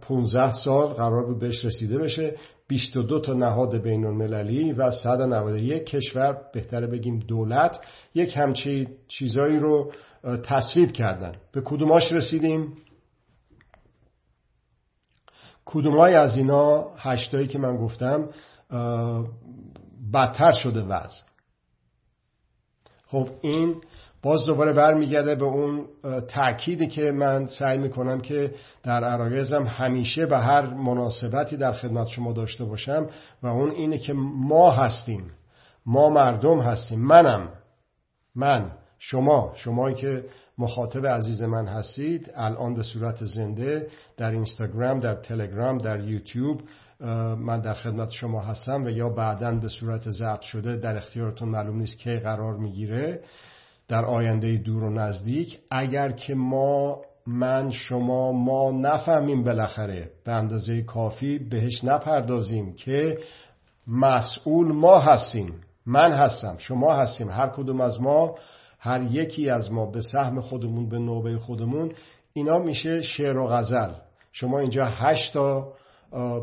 15 0.00 0.52
سال 0.52 0.86
قرار 0.86 1.26
بود 1.26 1.38
بهش 1.38 1.64
رسیده 1.64 1.98
بشه. 1.98 2.34
22 2.68 3.20
تا 3.20 3.32
نهاد 3.32 3.76
بین 3.76 4.04
المللی 4.04 4.72
و 4.72 4.90
191 4.90 5.86
کشور 5.86 6.40
بهتره 6.52 6.86
بگیم 6.86 7.18
دولت 7.18 7.80
یک 8.14 8.36
همچی 8.36 8.88
چیزایی 9.08 9.58
رو 9.58 9.92
تصویب 10.44 10.92
کردن. 10.92 11.36
به 11.52 11.62
کدوماش 11.64 12.12
رسیدیم؟ 12.12 12.76
کدومای 15.64 16.14
از 16.14 16.36
اینا 16.36 16.90
هشتایی 16.96 17.48
که 17.48 17.58
من 17.58 17.76
گفتم 17.76 18.28
بدتر 20.12 20.52
شده 20.52 20.82
وضع. 20.82 21.22
خب 23.06 23.28
این 23.42 23.80
باز 24.22 24.44
دوباره 24.46 24.72
برمیگرده 24.72 25.34
به 25.34 25.44
اون 25.44 25.84
تأکیدی 26.28 26.86
که 26.86 27.02
من 27.02 27.46
سعی 27.46 27.78
می‌کنم 27.78 28.20
که 28.20 28.54
در 28.82 29.04
عرایزم 29.04 29.64
همیشه 29.66 30.26
به 30.26 30.38
هر 30.38 30.66
مناسبتی 30.66 31.56
در 31.56 31.72
خدمت 31.72 32.06
شما 32.06 32.32
داشته 32.32 32.64
باشم 32.64 33.06
و 33.42 33.46
اون 33.46 33.70
اینه 33.70 33.98
که 33.98 34.12
ما 34.36 34.70
هستیم. 34.70 35.30
ما 35.86 36.10
مردم 36.10 36.60
هستیم. 36.60 36.98
منم. 36.98 37.48
من. 38.34 38.70
شما. 38.98 39.52
شمایی 39.54 39.94
که 39.94 40.24
مخاطب 40.58 41.06
عزیز 41.06 41.42
من 41.42 41.66
هستید 41.66 42.30
الان 42.34 42.74
به 42.74 42.82
صورت 42.82 43.24
زنده 43.24 43.88
در 44.16 44.30
اینستاگرام 44.30 45.00
در 45.00 45.14
تلگرام 45.14 45.78
در 45.78 46.00
یوتیوب 46.00 46.60
من 47.38 47.60
در 47.60 47.74
خدمت 47.74 48.10
شما 48.10 48.40
هستم 48.40 48.84
و 48.84 48.90
یا 48.90 49.08
بعدا 49.08 49.54
به 49.54 49.68
صورت 49.68 50.10
ضبط 50.10 50.40
شده 50.40 50.76
در 50.76 50.96
اختیارتون 50.96 51.48
معلوم 51.48 51.78
نیست 51.78 51.98
کی 51.98 52.18
قرار 52.18 52.56
می‌گیره. 52.56 53.20
در 53.88 54.04
آینده 54.04 54.56
دور 54.56 54.84
و 54.84 54.90
نزدیک. 54.90 55.58
اگر 55.70 56.12
که 56.12 56.34
ما 56.34 57.02
من 57.26 57.70
شما 57.70 58.32
ما 58.32 58.70
نفهمیم 58.70 59.44
بالاخره 59.44 60.10
به 60.24 60.32
اندازه 60.32 60.82
کافی 60.82 61.38
بهش 61.38 61.84
نپردازیم 61.84 62.72
که 62.72 63.18
مسئول 63.86 64.72
ما 64.72 64.98
هستیم 64.98 65.54
من 65.86 66.12
هستم 66.12 66.54
شما 66.58 66.94
هستیم 66.94 67.28
هر 67.28 67.48
کدوم 67.48 67.80
از 67.80 68.00
ما 68.00 68.34
هر 68.78 69.02
یکی 69.02 69.50
از 69.50 69.72
ما 69.72 69.86
به 69.86 70.00
سهم 70.00 70.40
خودمون 70.40 70.88
به 70.88 70.98
نوبه 70.98 71.38
خودمون. 71.38 71.92
اینا 72.32 72.58
میشه 72.58 73.02
شعر 73.02 73.36
و 73.36 73.46
غزل. 73.46 73.92
شما 74.32 74.58
اینجا 74.58 74.84
هشت 74.84 75.34
تا 75.34 75.72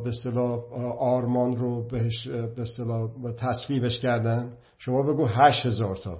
به 0.04 0.10
اصطلاح 0.10 0.60
آرمان 1.00 1.56
رو 1.56 1.88
بهش 1.88 2.28
به 2.28 2.62
اصطلاح 2.62 3.10
تصویبش 3.38 4.00
کردن. 4.00 4.54
شما 4.78 5.04
بگو 5.04 5.26
هشت 5.26 5.66
هزار 5.66 5.96
تا. 5.96 6.18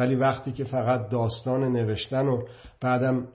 ولی 0.00 0.14
وقتی 0.14 0.52
که 0.52 0.64
فقط 0.64 1.08
داستان 1.08 1.64
نوشتن 1.64 2.26
و 2.26 2.42
بعدم 2.80 3.28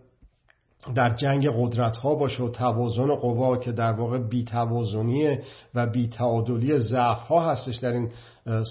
در 0.95 1.15
جنگ 1.15 1.49
قدرت 1.49 1.97
ها 1.97 2.15
باشه 2.15 2.43
و 2.43 2.49
توازن 2.49 3.15
قوا 3.15 3.57
که 3.57 3.71
در 3.71 3.93
واقع 3.93 4.17
بیتوازنی 4.17 5.37
و 5.75 5.87
بیتعادلی 5.87 6.79
ضعف 6.79 7.21
ها 7.21 7.51
هستش 7.51 7.75
در 7.75 7.91
این 7.91 8.11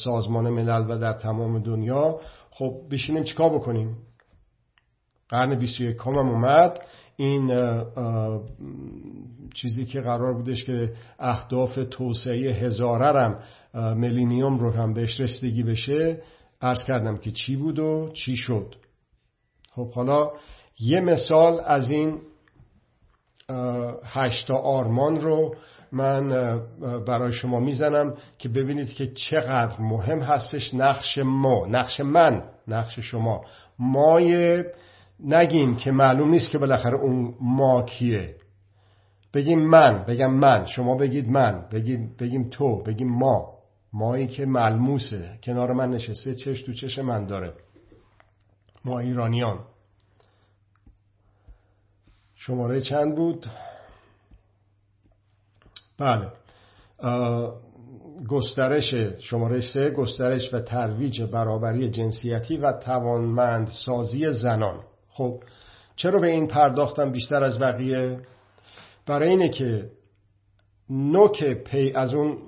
سازمان 0.05 0.51
ملل 0.51 0.91
و 0.91 0.99
در 0.99 1.13
تمام 1.13 1.59
دنیا 1.59 2.21
خب 2.51 2.75
بشینیم 2.91 3.23
چیکار 3.23 3.51
بکنیم؟ 3.51 3.97
قرن 5.29 5.59
21 5.59 5.97
هم 6.07 6.29
اومد. 6.29 6.81
این 7.17 7.53
چیزی 9.55 9.87
که 9.87 10.01
قرار 10.01 10.35
بودش 10.35 10.65
که 10.65 10.93
اهداف 11.19 11.79
توسعه 11.91 12.53
هزاره 12.53 13.37
ملینیوم 13.75 14.59
رو 14.59 14.71
هم 14.71 14.95
بهش 14.95 15.21
رسیدگی 15.21 15.63
بشه 15.63 16.23
عرض 16.65 16.85
کردم 16.85 17.17
که 17.17 17.31
چی 17.31 17.57
بود 17.57 17.79
و 17.79 18.11
چی 18.13 18.37
شد. 18.37 18.75
خب 19.75 19.91
حالا 19.93 20.31
یه 20.81 21.01
مثال 21.01 21.61
از 21.65 21.91
این 21.91 22.21
هشتا 24.05 24.57
آرمان 24.57 25.21
رو 25.21 25.55
من 25.93 26.29
برای 27.07 27.33
شما 27.33 27.61
می‌زنم 27.61 28.15
که 28.39 28.49
ببینید 28.49 28.95
که 28.95 29.07
چقدر 29.07 29.81
مهم 29.81 30.19
هستش 30.19 30.75
نقش 30.75 31.19
ما 31.19 31.67
نقش 31.67 32.01
من 32.01 32.43
نقش 32.69 32.99
شما. 32.99 33.45
مای 33.79 34.65
نگیم 35.21 35.77
که 35.77 35.91
معلوم 35.91 36.31
نیست 36.31 36.51
که 36.51 36.59
بالاخره 36.59 37.01
اون 37.01 37.35
ما 37.41 37.83
کیه. 37.83 38.37
بگیم 39.35 39.61
من 39.61 40.05
بگم 40.09 40.33
من. 40.35 40.67
شما 40.67 40.95
بگید 40.95 41.29
من 41.29 41.69
بگید 41.73 42.17
بگیم 42.17 42.49
تو 42.51 42.83
بگیم 42.83 43.09
ما. 43.09 43.54
مایی 43.95 44.27
که 44.27 44.47
ملموسه. 44.47 45.39
کنار 45.43 45.73
من 45.73 45.91
نشسته 45.91 46.35
چش 46.35 46.63
تو 46.63 46.73
چش 46.73 46.99
من 46.99 47.27
داره. 47.27 47.55
ما 48.85 48.99
ایرانیان. 48.99 49.65
شماره 52.35 52.81
چند 52.81 53.17
بود؟ 53.17 53.47
بله. 55.99 56.33
گسترش 58.29 58.95
شماره 59.19 59.61
سه 59.61 59.91
گسترش 59.91 60.55
و 60.55 60.61
ترویج 60.61 61.23
برابری 61.23 61.91
جنسیتی 61.91 62.57
و 62.57 62.73
توانمند 62.73 63.69
سازی 63.69 64.33
زنان. 64.33 64.85
خب 65.09 65.43
چرا 65.97 66.21
به 66.21 66.27
این 66.27 66.47
پرداختم 66.47 67.11
بیشتر 67.13 67.45
از 67.45 67.59
بقیه؟ 67.59 68.21
برای 69.07 69.31
اینه 69.31 69.49
که 69.49 69.91
نوک 70.91 71.45
پی 71.45 71.93
از 71.93 72.15
اون 72.15 72.39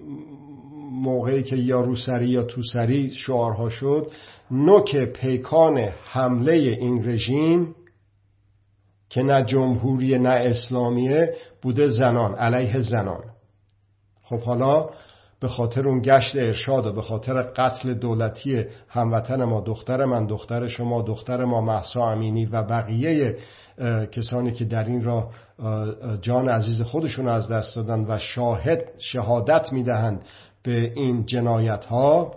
موقعی 0.97 1.43
که 1.43 1.57
یا 1.57 1.81
روسری 1.81 2.29
یا 2.29 2.43
توسری 2.43 3.11
شعارها 3.11 3.69
شد 3.69 4.13
نوک 4.51 4.97
پیکان 4.97 5.79
حمله 6.05 6.53
این 6.53 7.09
رژیم 7.09 7.75
که 9.09 9.23
نه 9.23 9.45
جمهوری 9.45 10.19
نه 10.19 10.29
اسلامیه 10.29 11.35
بوده 11.63 11.87
زنان 11.87 12.35
علیه 12.35 12.81
زنان. 12.81 13.25
خب 14.23 14.41
حالا 14.41 14.91
به 15.41 15.49
خاطر 15.49 15.89
اون 15.89 16.03
گشت 16.03 16.37
ارشاد 16.37 16.87
و 16.87 16.93
به 16.93 17.03
خاطر 17.03 17.43
قتل 17.43 17.95
دولتی 17.95 18.65
هموطن 18.89 19.45
ما 19.45 19.61
دختر 19.61 20.05
من 20.05 20.27
دختر 20.27 20.69
شما 20.69 21.03
دختر 21.03 21.45
ما 21.45 21.61
محسا 21.61 22.11
امینی 22.11 22.47
و 22.47 22.63
بقیه 22.63 23.37
کسانی 24.13 24.53
که 24.53 24.65
در 24.65 24.85
این 24.85 25.05
را 25.05 25.31
جان 26.21 26.49
عزیز 26.49 26.83
خودشون 26.83 27.29
از 27.29 27.49
دست 27.49 27.77
دادن 27.77 28.05
و 28.09 28.19
شاهد 28.19 28.81
شهادت 28.99 29.73
می‌دهند 29.73 30.25
به 30.67 30.93
این 30.97 31.27
جنایت 31.27 31.85
ها 31.85 32.35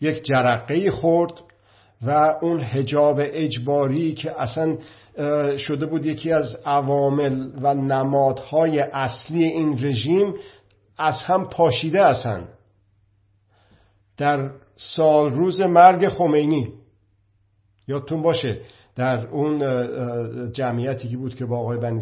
یک 0.00 0.22
جرقه 0.22 0.90
خورد 0.90 1.32
و 2.02 2.34
اون 2.42 2.60
حجاب 2.60 3.16
اجباری 3.20 4.14
که 4.14 4.40
اصلا 4.40 4.78
شده 5.58 5.86
بود 5.86 6.06
یکی 6.06 6.32
از 6.32 6.56
عوامل 6.64 7.50
و 7.62 7.74
نمادهای 7.74 8.80
اصلی 8.80 9.44
این 9.44 9.84
رژیم 9.84 10.34
از 10.98 11.22
هم 11.22 11.48
پاشیده 11.48 12.02
اصلا 12.02 12.44
در 14.16 14.50
سال 14.76 15.30
روز 15.30 15.60
مرگ 15.60 16.08
خمینی 16.08 16.72
یادتون 17.88 18.22
باشه 18.22 18.60
در 18.98 19.26
اون 19.26 19.62
جمعیتی 20.52 21.08
که 21.08 21.16
بود 21.16 21.34
که 21.34 21.46
با 21.46 21.58
آقای 21.58 21.78
بنی 21.78 22.00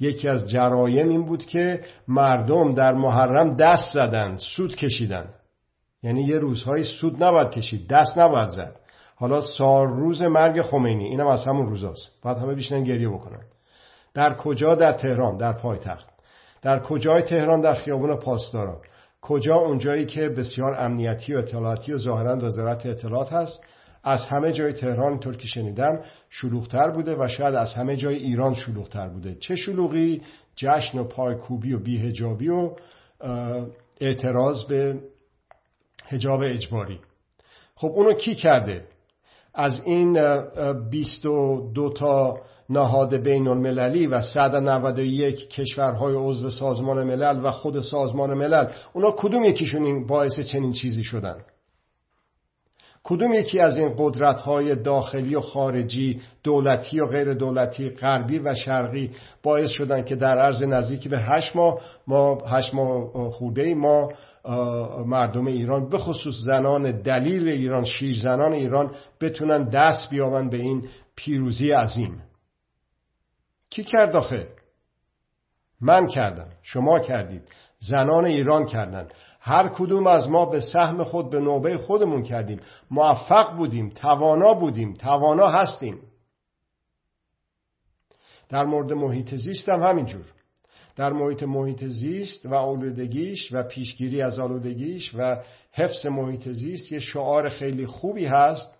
یکی 0.00 0.28
از 0.28 0.50
جرایم 0.50 1.08
این 1.08 1.24
بود 1.24 1.44
که 1.44 1.80
مردم 2.08 2.74
در 2.74 2.92
محرم 2.92 3.50
دست 3.50 3.94
زدن 3.94 4.36
سود 4.36 4.76
کشیدن. 4.76 5.26
یعنی 6.02 6.22
یه 6.22 6.38
روزهای 6.38 6.82
سود 6.84 7.24
نباید 7.24 7.50
کشید 7.50 7.88
دست 7.88 8.18
نباید 8.18 8.48
زد. 8.48 8.76
حالا 9.16 9.40
سال 9.40 9.86
روز 9.86 10.22
مرگ 10.22 10.62
خمینی 10.62 11.04
اینم 11.04 11.26
از 11.26 11.44
همون 11.44 11.66
روزاست. 11.66 12.10
باید 12.22 12.38
همه 12.38 12.54
بیشتر 12.54 12.80
گریه 12.80 13.08
بکنن. 13.08 13.42
در 14.14 14.34
کجا؟ 14.34 14.74
در 14.74 14.92
تهران 14.92 15.36
در 15.36 15.52
پایتخت. 15.52 16.08
در 16.62 16.82
کجای 16.82 17.22
تهران؟ 17.22 17.60
در 17.60 17.74
خیابون 17.74 18.16
پاسداران. 18.16 18.78
کجا؟ 19.22 19.54
اونجایی 19.54 20.06
که 20.06 20.28
بسیار 20.28 20.74
امنیتی 20.78 21.34
و 21.34 21.38
اطلاعاتی 21.38 21.92
و 21.92 21.98
ظاهرا 21.98 22.36
وزارت 22.36 22.86
اطلاعات 22.86 23.32
هست. 23.32 23.60
از 24.06 24.26
همه 24.26 24.52
جای 24.52 24.72
تهران 24.72 25.10
اینطور 25.10 25.36
که 25.36 25.48
شنیدم 25.48 26.00
شلوغتر 26.30 26.90
بوده 26.90 27.16
و 27.16 27.28
شاید 27.28 27.54
از 27.54 27.74
همه 27.74 27.96
جای 27.96 28.16
ایران 28.16 28.54
شلوغتر 28.54 29.08
بوده. 29.08 29.34
چه 29.34 29.56
شلوغی؟ 29.56 30.22
جشن 30.56 30.98
و 30.98 31.04
پایکوبی 31.04 31.72
و 31.72 31.78
بیهجابی 31.78 32.48
و 32.48 32.70
اعتراض 34.00 34.64
به 34.64 35.00
هجاب 36.06 36.40
اجباری. 36.44 37.00
خب 37.74 37.88
اونو 37.88 38.12
کی 38.12 38.34
کرده؟ 38.34 38.84
از 39.54 39.82
این 39.84 40.18
22 40.90 41.90
تا 41.90 42.40
نهاد 42.70 43.16
بین 43.16 43.48
المللی 43.48 44.06
و 44.06 44.22
191 44.22 45.48
کشورهای 45.48 46.14
عضو 46.14 46.50
سازمان 46.50 47.04
ملل 47.04 47.44
و 47.44 47.50
خود 47.50 47.80
سازمان 47.80 48.34
ملل 48.34 48.66
اونا 48.92 49.10
کدوم 49.10 49.44
یکیشون 49.44 50.06
باعث 50.06 50.40
چنین 50.40 50.72
چیزی 50.72 51.04
شدن؟ 51.04 51.36
کدوم 53.08 53.32
یکی 53.32 53.60
از 53.60 53.76
این 53.76 53.94
قدرت 53.98 54.40
های 54.40 54.74
داخلی 54.74 55.34
و 55.34 55.40
خارجی 55.40 56.20
دولتی 56.42 57.00
و 57.00 57.06
غیر 57.06 57.32
دولتی 57.32 57.90
غربی 57.90 58.38
و 58.38 58.54
شرقی 58.54 59.10
باعث 59.42 59.70
شدن 59.70 60.04
که 60.04 60.16
در 60.16 60.38
عرض 60.38 60.62
نزدیکی 60.62 61.08
به 61.08 61.18
هشت 61.18 61.56
ماه 61.56 61.80
ما 62.06 62.38
هشت 62.46 62.74
ماه 62.74 63.30
خورده 63.30 63.74
ما 63.74 64.12
مردم 65.06 65.46
ایران 65.46 65.88
به 65.88 65.98
خصوص 65.98 66.34
زنان 66.44 67.02
دلیل 67.02 67.48
ایران 67.48 67.84
شیر 67.84 68.16
زنان 68.18 68.52
ایران 68.52 68.94
بتونن 69.20 69.64
دست 69.64 70.10
بیابن 70.10 70.48
به 70.48 70.56
این 70.56 70.88
پیروزی 71.16 71.70
عظیم. 71.70 72.22
کی 73.70 73.84
کرد 73.84 74.16
آخه؟ 74.16 74.48
من 75.80 76.06
کردم. 76.06 76.48
شما 76.62 76.98
کردید. 76.98 77.42
زنان 77.78 78.24
ایران 78.24 78.66
کردن. 78.66 79.08
هر 79.46 79.68
کدوم 79.68 80.06
از 80.06 80.28
ما 80.28 80.46
به 80.46 80.60
سهم 80.60 81.04
خود 81.04 81.30
به 81.30 81.40
نوبه 81.40 81.78
خودمون 81.78 82.22
کردیم. 82.22 82.60
موفق 82.90 83.56
بودیم 83.56 83.90
توانا 83.90 84.54
بودیم 84.54 84.94
توانا 84.94 85.48
هستیم. 85.48 85.98
در 88.48 88.64
مورد 88.64 88.92
محیط 88.92 89.34
زیست 89.34 89.68
هم 89.68 89.82
همینجور. 89.82 90.24
در 90.96 91.12
محیط 91.12 91.42
محیط 91.42 91.84
زیست 91.84 92.46
و 92.46 92.54
آلودگیش 92.54 93.52
و 93.52 93.62
پیشگیری 93.62 94.22
از 94.22 94.38
آلودگیش 94.38 95.14
و 95.18 95.36
حفظ 95.72 96.06
محیط 96.06 96.48
زیست 96.48 96.92
یه 96.92 96.98
شعار 96.98 97.48
خیلی 97.48 97.86
خوبی 97.86 98.26
هست 98.26 98.74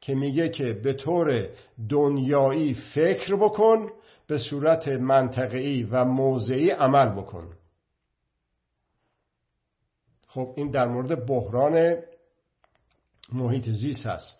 که 0.00 0.14
میگه 0.14 0.48
که 0.48 0.72
به 0.72 0.92
طور 0.92 1.48
دنیایی 1.88 2.74
فکر 2.74 3.36
بکن 3.36 3.88
به 4.26 4.38
صورت 4.38 4.88
منطقه‌ای 4.88 5.82
و 5.82 6.04
موضعی 6.04 6.70
عمل 6.70 7.08
بکن. 7.08 7.48
خب 10.34 10.54
این 10.56 10.70
در 10.70 10.86
مورد 10.86 11.26
بحران 11.26 11.96
محیط 13.32 13.70
زیست 13.70 14.06
هست. 14.06 14.38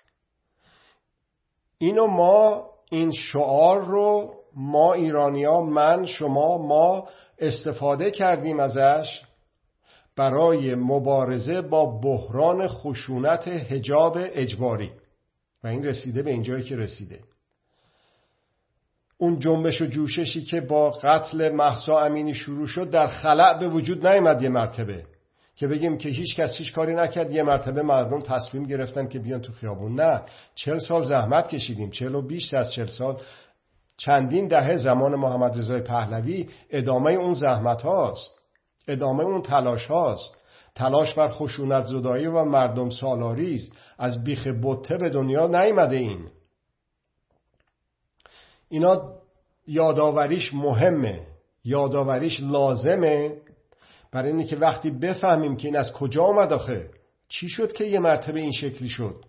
اینو 1.79 2.07
ما 2.07 2.71
این 2.91 3.13
شعار 3.13 3.85
رو 3.85 4.35
ما 4.57 4.93
ایرانیا 4.93 5.61
من 5.61 6.07
شما 6.07 6.59
ما 6.59 7.09
استفاده 7.39 8.11
کردیم 8.11 8.61
ازش 8.61 9.23
برای 10.17 10.75
مبارزه 10.75 11.61
با 11.61 11.87
بحران 11.87 12.69
خشونت 12.69 13.49
هجاب 13.49 14.17
اجباری. 14.17 14.93
و 15.65 15.67
این 15.67 15.85
رسیده 15.85 16.23
به 16.23 16.31
اینجایی 16.31 16.65
که 16.65 16.77
رسیده. 16.77 17.21
اون 19.19 19.39
جنبش 19.39 19.83
و 19.83 19.87
جوششی 19.87 20.45
که 20.45 20.61
با 20.61 20.91
قتل 20.91 21.53
محسا 21.53 22.01
امینی 22.01 22.35
شروع 22.35 22.67
شد 22.67 22.91
در 22.91 23.07
خلع 23.07 23.59
به 23.59 23.69
وجود 23.69 24.07
نیامد 24.07 24.43
یه 24.43 24.49
مرتبه. 24.49 25.14
که 25.57 25.67
بگیم 25.67 25.99
که 25.99 26.09
هیچ 26.09 26.37
کس 26.37 26.57
هیچ 26.57 26.73
کاری 26.73 26.95
نکرد 26.95 27.33
یه 27.33 27.43
مرتبه 27.43 27.83
مردم 27.83 28.21
تصمیم 28.21 28.65
گرفتن 28.65 29.09
که 29.09 29.19
بیان 29.19 29.41
تو 29.41 29.53
خیابون. 29.53 30.01
نه 30.01 30.23
چل 30.55 30.79
سال 30.79 31.03
زحمت 31.03 31.49
کشیدیم. 31.49 31.91
چل 31.91 32.15
و 32.15 32.23
بیش 32.23 32.55
از 32.55 32.73
چل 32.73 32.87
سال 32.87 33.21
چندین 33.97 34.49
دهه 34.49 34.77
زمان 34.77 35.15
محمد 35.15 35.59
رضای 35.59 35.81
پهلوی 35.81 36.49
ادامه 36.71 37.13
اون 37.13 37.35
زحمت 37.35 37.83
هاست 37.83 38.31
ادامه 38.89 39.25
اون 39.25 39.43
تلاش 39.43 39.87
هاست. 39.87 40.35
تلاش 40.75 41.15
بر 41.15 41.29
خشونت 41.29 41.85
زدایی 41.85 42.27
و 42.27 42.45
مردم 42.45 42.91
سالاری 42.91 43.55
است. 43.55 43.73
از 43.99 44.25
بیخ 44.25 44.49
بطه 44.63 44.99
به 44.99 45.11
دنیا 45.11 45.47
نیامده 45.47 45.97
این. 45.97 46.29
اینا 48.69 49.13
یادآوریش 49.67 50.55
مهمه 50.55 51.27
یادآوریش 51.65 52.41
لازمه. 52.41 53.44
برای 54.15 54.33
اینکه 54.33 54.47
که 54.47 54.57
وقتی 54.57 54.91
بفهمیم 54.91 55.57
که 55.57 55.69
این 55.69 55.77
از 55.77 55.93
کجا 55.93 56.25
آمد 56.25 56.53
آخه 56.53 56.91
چی 57.29 57.49
شد 57.49 57.73
که 57.73 57.85
یه 57.85 58.01
مرتبه 58.01 58.41
این 58.41 58.53
شکلی 58.53 58.89
شد؟ 58.89 59.25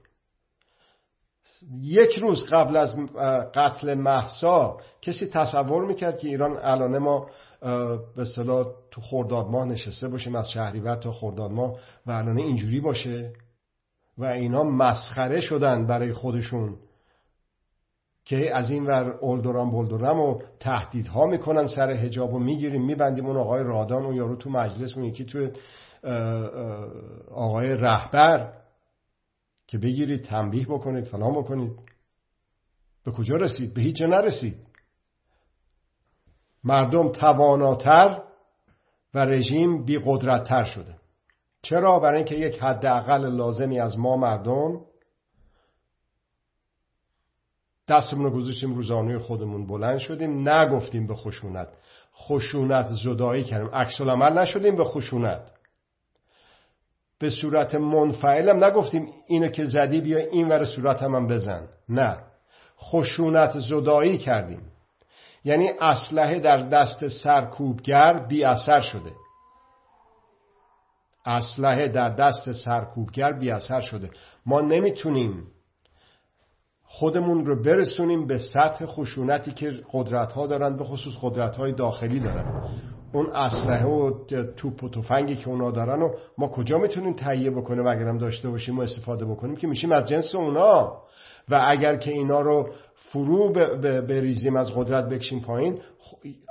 یک 1.81 2.11
روز 2.15 2.45
قبل 2.45 2.77
از 2.77 2.95
قتل 3.53 3.93
محسا 3.93 4.77
کسی 5.01 5.25
تصور 5.25 5.85
می‌کرد 5.85 6.19
که 6.19 6.27
ایران 6.27 6.57
الان 6.61 6.97
ما 6.97 7.29
به 8.15 8.25
صلاح 8.35 8.67
تو 8.91 9.01
خورداد 9.01 9.45
ماه 9.45 9.65
نشسته 9.65 10.07
باشیم 10.07 10.35
از 10.35 10.51
شهریور 10.51 10.95
تا 10.95 11.11
خورداد 11.11 11.51
ماه 11.51 11.79
و 12.05 12.11
الان 12.11 12.37
اینجوری 12.37 12.79
باشه 12.79 13.33
و 14.17 14.25
اینا 14.25 14.63
مسخره 14.63 15.41
شدن 15.41 15.87
برای 15.87 16.13
خودشون. 16.13 16.77
که 18.25 18.55
از 18.55 18.69
این 18.69 18.85
ور 18.85 19.11
اولدوران 19.11 19.71
بولدورم 19.71 20.19
و 20.19 20.41
تهدیدها 20.59 21.25
می‌کنن 21.25 21.67
سر 21.67 21.91
هجاب 21.91 22.33
و 22.33 22.39
می‌گیریم 22.39 22.85
میبندیم 22.85 23.25
اون 23.25 23.37
آقای 23.37 23.63
رادان 23.63 24.03
اون 24.03 24.15
یارو 24.15 24.35
تو 24.35 24.49
مجلس 24.49 24.97
اون 24.97 25.05
یکی 25.05 25.25
تو 25.25 25.49
آقای 27.31 27.73
رهبر 27.73 28.53
که 29.67 29.77
بگیرید 29.77 30.23
تنبیه 30.23 30.65
بکنید 30.65 31.05
فلان 31.05 31.33
بکنید. 31.33 31.71
به 33.05 33.11
کجا 33.11 33.35
رسید؟ 33.35 33.73
به 33.73 33.81
هیچ 33.81 34.01
نرسید. 34.01 34.57
مردم 36.63 37.11
تواناتر 37.11 38.21
و 39.13 39.25
رژیم 39.25 39.85
بی 39.85 39.99
تر 40.45 40.63
شده. 40.63 40.95
چرا؟ 41.61 41.99
برای 41.99 42.17
اینکه 42.17 42.35
یک 42.35 42.59
حداقل 42.59 43.35
لازمی 43.35 43.79
از 43.79 43.99
ما 43.99 44.17
مردم 44.17 44.81
دستمون 47.87 48.23
رو 48.23 48.31
گذاشتیم 48.31 48.75
روزانه 48.75 49.19
خودمون 49.19 49.67
بلند 49.67 49.97
شدیم 49.97 50.49
نگفتیم 50.49 51.07
به 51.07 51.15
خشونت. 51.15 51.67
خشونت 52.15 52.87
زدایی 52.87 53.43
کردیم. 53.43 53.69
عکس 53.69 54.01
عمل 54.01 54.39
نشدیم 54.39 54.75
به 54.75 54.83
خشونت. 54.83 55.51
به 57.19 57.29
صورت 57.29 57.75
منفعلم 57.75 58.63
نگفتیم 58.63 59.13
اینو 59.27 59.47
که 59.47 59.65
زدی 59.65 60.01
بیا 60.01 60.17
این 60.17 60.49
ور 60.49 60.63
صورت 60.63 61.03
هم, 61.03 61.27
بزن. 61.27 61.67
نه. 61.89 62.17
خشونت 62.79 63.59
زدایی 63.59 64.17
کردیم. 64.17 64.61
یعنی 65.43 65.69
اسلحه 65.79 66.39
در 66.39 66.57
دست 66.57 67.07
سرکوبگر 67.07 68.25
بی 68.27 68.43
اثر 68.43 68.79
شده. 68.79 69.11
اسلحه 71.25 71.87
در 71.87 72.09
دست 72.09 72.51
سرکوبگر 72.51 73.33
بی 73.33 73.51
اثر 73.51 73.79
شده. 73.79 74.09
ما 74.45 74.61
نمی‌تونیم 74.61 75.47
خودمون 76.99 77.45
رو 77.45 77.63
برسونیم 77.63 78.27
به 78.27 78.37
سطح 78.37 78.85
خشونتی 78.85 79.51
که 79.51 79.71
قدرت 79.91 80.31
ها 80.31 80.47
دارن 80.47 80.77
به 80.77 80.83
خصوص 80.83 81.13
قدرت 81.21 81.55
های 81.55 81.71
داخلی 81.71 82.19
دارن. 82.19 82.63
اون 83.13 83.29
اسلحه 83.29 83.85
و 83.85 84.11
توپ 84.57 84.83
و 84.83 84.89
تفنگی 84.89 85.35
که 85.35 85.49
اونا 85.49 85.71
دارن 85.71 86.01
و 86.01 86.09
ما 86.37 86.47
کجا 86.47 86.77
می‌تونیم 86.77 87.13
تهیه 87.13 87.51
بکنیم؟ 87.51 87.87
اگرم 87.87 88.17
داشته 88.17 88.49
باشیم 88.49 88.79
و 88.79 88.81
استفاده 88.81 89.25
بکنیم 89.25 89.55
که 89.55 89.67
میشیم 89.67 89.91
از 89.91 90.05
جنس 90.05 90.35
اونا. 90.35 90.93
و 91.49 91.63
اگر 91.67 91.97
که 91.97 92.11
اینا 92.11 92.41
رو 92.41 92.69
فرو 92.95 93.53
بریزیم 94.01 94.55
از 94.55 94.71
قدرت 94.75 95.09
بکشیم 95.09 95.39
پایین 95.39 95.79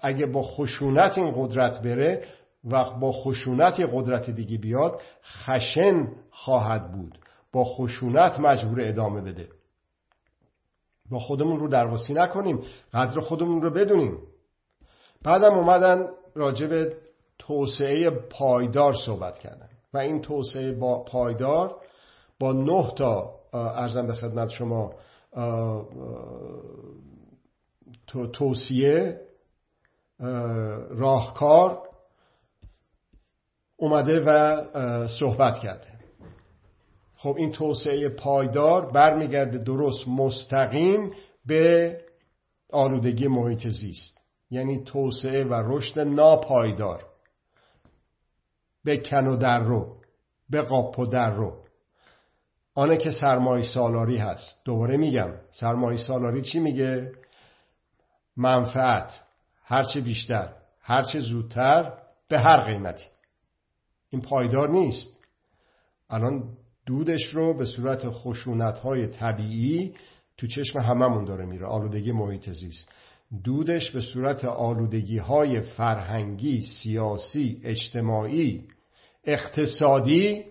اگه 0.03 0.27
با 0.27 0.43
خشونت 0.43 1.19
این 1.19 1.33
قدرت 1.37 1.83
بره 1.83 2.23
و 2.71 2.85
با 2.85 3.13
خشونت 3.13 3.79
یه 3.79 3.89
قدرت 3.93 4.31
دیگه 4.31 4.59
بیاد 4.59 5.01
خشن 5.25 6.09
خواهد 6.31 6.93
بود. 6.93 7.19
با 7.53 7.65
خشونت 7.65 8.41
مجبور 8.41 8.81
ادامه 8.83 9.21
بده. 9.21 9.49
با 11.15 11.21
خودمون 11.21 11.59
رو 11.59 11.69
درواسی 11.69 12.15
نکنیم 12.15 12.63
قدر 12.93 13.21
خودمون 13.21 13.63
رو 13.63 13.71
بدونیم. 13.71 14.19
بعدم 15.23 15.55
اومدن 15.55 16.09
به 16.67 16.97
توسعه 17.39 18.11
پایدار 18.11 18.95
صحبت 18.95 19.39
کردن. 19.39 19.69
و 19.95 19.99
این 19.99 20.23
توسعه 20.23 20.73
با 20.73 21.05
پایدار 21.05 21.77
با 22.39 22.53
نه 22.53 22.93
تا 22.97 23.35
ارزم 23.53 24.07
به 24.07 24.15
خدمت 24.15 24.49
شما 24.49 24.95
توصیه 28.33 29.21
راهکار 30.91 31.83
اومده 33.77 34.25
و 34.27 35.09
صحبت 35.09 35.59
کرده. 35.59 35.94
خب 37.25 37.35
این 37.39 37.53
توسعه 37.53 38.09
پایدار 38.09 38.93
برمیگرده 38.93 39.59
درست 39.59 40.09
مستقیم 40.09 41.13
به 41.47 42.01
آلودگی 42.73 43.29
محیط 43.29 43.69
زیست. 43.69 44.19
یعنی 44.51 44.85
توسعه 44.85 45.45
و 45.45 45.63
رشد 45.67 46.01
ناپایدار. 46.01 47.05
به 48.85 48.97
کن 48.97 49.27
و 49.27 49.37
در 49.37 49.59
رو 49.59 49.97
به 50.51 50.63
قاپ 50.63 50.99
و 50.99 51.07
در 51.07 51.31
رو. 51.31 51.65
آنه 52.75 52.97
که 52.97 53.11
سرمایه 53.11 53.63
سالاری 53.63 54.17
هست. 54.17 54.55
دوباره 54.65 54.97
میگم 54.97 55.33
سرمایه 55.51 55.99
سالاری 55.99 56.43
چی 56.43 56.59
میگه؟ 56.59 57.13
منفعت. 58.37 59.21
هرچه 59.65 60.01
بیشتر 60.01 60.53
هرچه 60.81 61.21
زودتر 61.21 61.93
به 62.29 62.39
هر 62.39 62.61
قیمتی. 62.61 63.07
این 64.11 64.23
پایدار 64.23 64.69
نیست. 64.69 65.19
الان 66.11 66.57
دودش 66.87 67.35
رو 67.35 67.55
به 67.55 67.65
صورت 67.65 68.09
خشونت 68.09 68.79
های 68.79 69.07
طبیعی 69.07 69.95
تو 70.37 70.47
چشم 70.47 70.79
هممون 70.79 71.25
داره 71.25 71.47
میره 71.47 71.67
آلودگی 71.67 72.13
محیط 72.13 72.51
زیست. 72.51 72.89
دودش 73.45 73.91
به 73.91 74.01
صورت 74.01 74.45
آلودگی 74.45 75.19
های 75.19 75.61
فرهنگی 75.61 76.61
سیاسی 76.61 77.61
اجتماعی 77.65 78.65
اقتصادی 79.25 80.45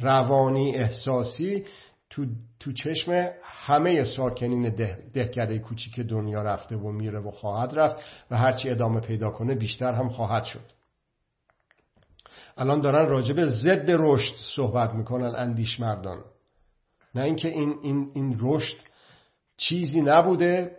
روانی 0.00 0.76
احساسی 0.76 1.64
تو, 2.10 2.26
تو 2.60 2.72
چشم 2.72 3.30
همه 3.42 4.04
ساکنین 4.04 4.68
ده، 4.68 4.98
دهکده 5.14 5.58
کوچیک 5.58 6.00
دنیا 6.00 6.42
رفته 6.42 6.76
و 6.76 6.92
میره 6.92 7.18
و 7.18 7.30
خواهد 7.30 7.78
رفت 7.78 8.04
و 8.30 8.36
هرچی 8.36 8.70
ادامه 8.70 9.00
پیدا 9.00 9.30
کنه 9.30 9.54
بیشتر 9.54 9.92
هم 9.92 10.08
خواهد 10.08 10.44
شد. 10.44 10.75
الان 12.56 12.80
دارن 12.80 13.08
راجع 13.08 13.34
به 13.34 13.46
ضد 13.46 13.86
رشد 13.88 14.34
صحبت 14.36 14.94
می‌کنن 14.94 15.34
اندیش 15.36 15.80
مردان 15.80 16.24
نه 17.14 17.22
اینکه 17.22 17.48
این, 17.48 17.78
این, 17.82 18.10
این 18.14 18.36
رشد 18.40 18.76
چیزی 19.56 20.00
نبوده 20.00 20.76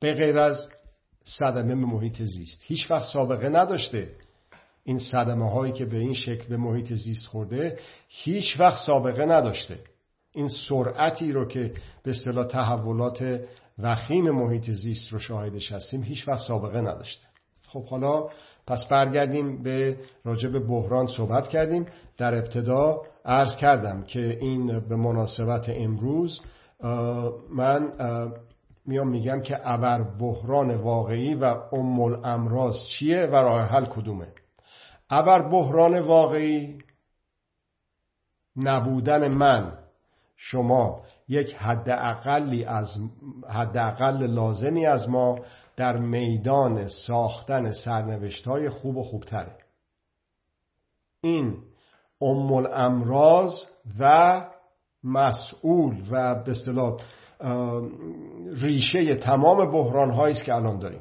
به 0.00 0.14
غیر 0.14 0.38
از 0.38 0.68
صدمه 1.24 1.74
به 1.74 1.74
محیط 1.74 2.22
زیست. 2.22 2.60
هیچ 2.64 2.90
وقت 2.90 3.04
سابقه 3.04 3.48
نداشته 3.48 4.16
این 4.84 4.98
صدمه 4.98 5.50
هایی 5.50 5.72
که 5.72 5.84
به 5.84 5.96
این 5.96 6.14
شکل 6.14 6.48
به 6.48 6.56
محیط 6.56 6.92
زیست 6.92 7.26
خورده 7.26 7.78
هیچ 8.08 8.60
وقت 8.60 8.86
سابقه 8.86 9.24
نداشته. 9.26 9.78
این 10.32 10.48
سرعتی 10.48 11.32
رو 11.32 11.48
که 11.48 11.74
به 12.02 12.10
اصطلاح 12.10 12.46
تحولات 12.46 13.40
وخیم 13.78 14.30
محیط 14.30 14.70
زیست 14.70 15.12
رو 15.12 15.18
شاهدش 15.18 15.72
هستیم 15.72 16.02
هیچ 16.02 16.28
وقت 16.28 16.40
سابقه 16.40 16.80
نداشته. 16.80 17.26
خب 17.74 17.86
حالا 17.86 18.28
پس 18.66 18.86
برگردیم 18.90 19.62
به 19.62 19.96
راجع 20.24 20.48
به 20.48 20.60
بحران 20.60 21.06
صحبت 21.06 21.48
کردیم. 21.48 21.86
در 22.18 22.34
ابتدا 22.34 23.02
عرض 23.24 23.56
کردم 23.56 24.02
که 24.02 24.38
این 24.40 24.80
به 24.80 24.96
مناسبت 24.96 25.68
امروز 25.68 26.40
من 27.50 27.92
میام 28.86 29.08
میگم 29.08 29.40
که 29.40 29.70
ابر 29.70 30.02
بحران 30.02 30.74
واقعی 30.74 31.34
و 31.34 31.44
ام 31.72 32.00
الامراض 32.00 32.74
چیه 32.82 33.26
و 33.26 33.34
راه 33.34 33.66
حل 33.66 33.84
کدومه؟ 33.84 34.28
ابر 35.10 35.48
بحران 35.48 36.00
واقعی 36.00 36.78
نبودن 38.56 39.28
من 39.28 39.72
شما 40.36 41.02
یک 41.28 41.54
حد 41.54 41.88
اقلی 41.90 42.64
از 42.64 42.96
حد 43.48 43.76
اقل 43.76 44.26
لازمی 44.26 44.86
از 44.86 45.08
ما 45.08 45.38
در 45.76 45.96
میدان 45.96 46.88
ساختن 46.88 47.72
سرنوشت 47.72 48.46
های 48.46 48.68
خوب 48.68 48.96
و 48.96 49.02
خوبتره. 49.02 49.56
این 51.20 51.56
ام 52.20 52.52
الامراض 52.52 53.54
و 54.00 54.44
مسئول 55.04 56.02
و 56.10 56.42
به 56.42 56.54
صلاح 56.54 56.96
ریشه 58.52 59.14
تمام 59.14 59.70
بحران 59.70 60.10
هایی 60.10 60.34
است 60.34 60.44
که 60.44 60.54
الان 60.54 60.78
داریم. 60.78 61.00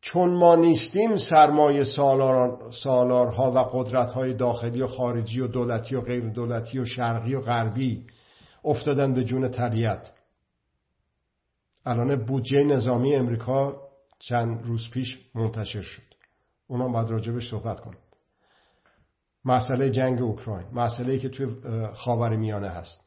چون 0.00 0.30
ما 0.30 0.56
نیستیم 0.56 1.16
سرمایه 1.16 1.84
سالار، 1.84 2.70
سالارها 2.70 3.52
و 3.52 3.58
قدرت 3.58 4.12
های 4.12 4.34
داخلی 4.34 4.82
و 4.82 4.86
خارجی 4.86 5.40
و 5.40 5.46
دولتی 5.46 5.94
و 5.96 6.00
غیر 6.00 6.28
دولتی 6.30 6.78
و 6.78 6.84
شرقی 6.84 7.34
و 7.34 7.40
غربی 7.40 8.06
افتادن 8.64 9.14
به 9.14 9.24
جون 9.24 9.50
طبیعت. 9.50 10.12
الان 11.86 12.24
بودجه 12.24 12.64
نظامی 12.64 13.14
امریکا 13.14 13.88
چند 14.18 14.66
روز 14.66 14.90
پیش 14.90 15.18
منتشر 15.34 15.82
شد. 15.82 16.02
اونا 16.66 16.88
باید 16.88 17.10
راجبش 17.10 17.50
صحبت 17.50 17.80
کنم. 17.80 17.98
مسئله 19.44 19.90
جنگ 19.90 20.22
اوکراین. 20.22 20.66
مسئله 20.72 21.18
که 21.18 21.28
توی 21.28 21.46
خاور 21.94 22.36
میانه 22.36 22.68
هست. 22.68 23.00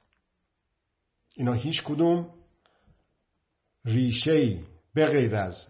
اینا 1.35 1.53
هیچ 1.53 1.83
کدوم 1.83 2.29
ریشه 3.85 4.59
به 4.93 5.05
غیر 5.05 5.35
از 5.35 5.67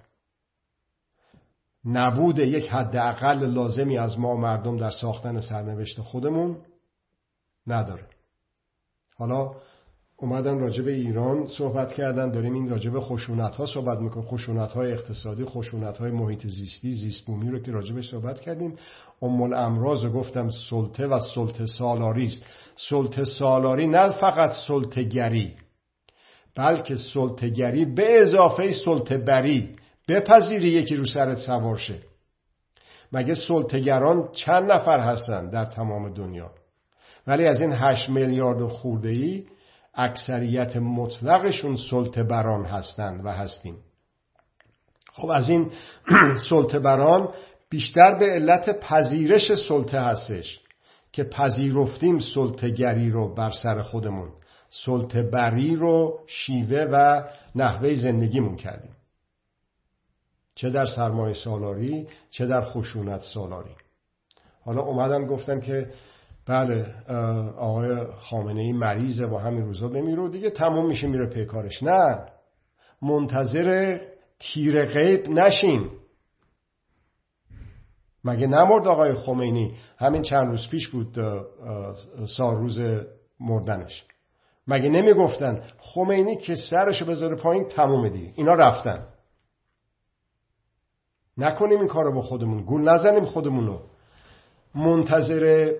نبود 1.85 2.39
یک 2.39 2.69
حداقل 2.69 3.45
لازمی 3.45 3.97
از 3.97 4.19
ما 4.19 4.35
مردم 4.35 4.77
در 4.77 4.91
ساختن 4.91 5.39
سرنوشت 5.39 6.01
خودمون 6.01 6.65
نداره. 7.67 8.07
حالا 9.15 9.55
اومدن 10.21 10.59
راجع 10.59 10.83
ایران 10.83 11.47
صحبت 11.47 11.93
کردن. 11.93 12.31
داریم 12.31 12.53
این 12.53 12.69
راجع 12.69 12.91
به 12.91 12.99
خشونت 12.99 13.55
ها 13.55 13.65
صحبت 13.65 13.99
می‌کنیم. 13.99 14.25
خشونت 14.25 14.71
های 14.71 14.91
اقتصادی 14.91 15.45
خشونت 15.45 15.97
های 15.97 16.11
محیط 16.11 16.47
زیستی 16.47 16.91
زیست 16.91 17.25
بومی 17.25 17.49
رو 17.49 17.59
که 17.59 17.71
راجع 17.71 17.95
به 17.95 18.01
صحبت 18.01 18.39
کردیم. 18.39 18.75
ام 19.21 19.41
الامراض 19.41 20.05
رو 20.05 20.11
گفتم 20.11 20.49
سلطه 20.49 21.07
و 21.07 21.19
سلطه 21.19 21.65
سالاری 21.65 22.25
است. 22.25 22.45
سلطه 22.75 23.25
سالاری 23.25 23.87
نه 23.87 24.09
فقط 24.09 24.51
سلطه 24.51 25.03
گری 25.03 25.53
بلکه 26.55 26.95
سلطه 26.95 27.49
گری 27.49 27.85
به 27.85 28.21
اضافه 28.21 28.71
سلطه 28.71 29.17
بری 29.17 29.75
بپذیری 30.07 30.69
یکی 30.69 30.95
رو 30.95 31.05
سرت 31.05 31.37
سوار 31.37 31.77
شه. 31.77 31.99
مگه 33.11 33.35
سلطهگران 33.35 34.29
چند 34.33 34.71
نفر 34.71 34.99
هستن 34.99 35.49
در 35.49 35.65
تمام 35.65 36.13
دنیا؟ 36.13 36.51
ولی 37.27 37.45
از 37.45 37.61
این 37.61 37.71
هشت 37.73 38.09
میلیارد 38.09 38.65
خورده 38.65 39.09
ای 39.09 39.45
اکثریت 39.93 40.77
مطلقشون 40.77 41.77
سلطه 41.89 42.23
بران 42.23 42.65
هستند 42.65 43.25
و 43.25 43.29
هستیم. 43.29 43.77
خب 45.13 45.29
از 45.29 45.49
این 45.49 45.71
سلطه 46.49 46.79
بران 46.79 47.33
بیشتر 47.69 48.15
به 48.15 48.25
علت 48.25 48.79
پذیرش 48.79 49.53
سلطه 49.53 50.01
هستش 50.01 50.59
که 51.11 51.23
پذیرفتیم 51.23 52.19
سلطهگری 52.19 53.09
رو 53.09 53.33
بر 53.33 53.51
سر 53.51 53.81
خودمون. 53.81 54.29
سلطه 54.69 55.23
بری 55.23 55.75
رو 55.75 56.19
شیوه 56.27 56.87
و 56.91 57.23
نحوه 57.55 57.93
زندگیمون 57.93 58.55
کردیم. 58.55 58.95
چه 60.55 60.69
در 60.69 60.85
سرمایه 60.85 61.33
سالاری 61.33 62.07
چه 62.29 62.45
در 62.45 62.61
خشونت 62.61 63.21
سالاری. 63.21 63.75
حالا 64.65 64.81
اومدن 64.81 65.27
گفتن 65.27 65.61
که 65.61 65.91
بله 66.49 66.95
آقای 67.57 68.05
خامنه 68.05 68.61
ای 68.61 68.73
مریضه 68.73 69.27
با 69.27 69.39
همین 69.39 69.65
روزا 69.65 69.87
بمیره 69.87 70.21
و 70.21 70.27
دیگه 70.27 70.49
تمام 70.49 70.87
میشه 70.87 71.07
میره 71.07 71.25
پیکارش 71.25 71.83
نه 71.83 72.25
منتظر 73.01 73.99
تیر 74.39 74.85
غیب 74.85 75.29
نشین. 75.29 75.89
مگه 78.23 78.47
نمرد 78.47 78.87
آقای 78.87 79.13
خمینی؟ 79.13 79.75
همین 79.97 80.21
چند 80.21 80.47
روز 80.47 80.69
پیش 80.69 80.87
بود 80.87 81.17
سال 82.37 82.55
روز 82.55 82.81
مردنش. 83.39 84.05
مگه 84.67 84.89
نمی‌گفتن 84.89 85.61
خمینی 85.77 86.37
که 86.37 86.55
سرشو 86.55 87.05
بذاره 87.05 87.35
پایین 87.35 87.67
تموم 87.67 88.09
دیگه؟ 88.09 88.33
اینا 88.35 88.53
رفتن. 88.53 89.07
نکنیم 91.37 91.79
این 91.79 91.87
کارو 91.87 92.13
با 92.13 92.21
خودمون. 92.21 92.63
گول 92.63 92.89
نزنیم 92.89 93.25
خودمونو. 93.25 93.79
منتظر 94.75 95.73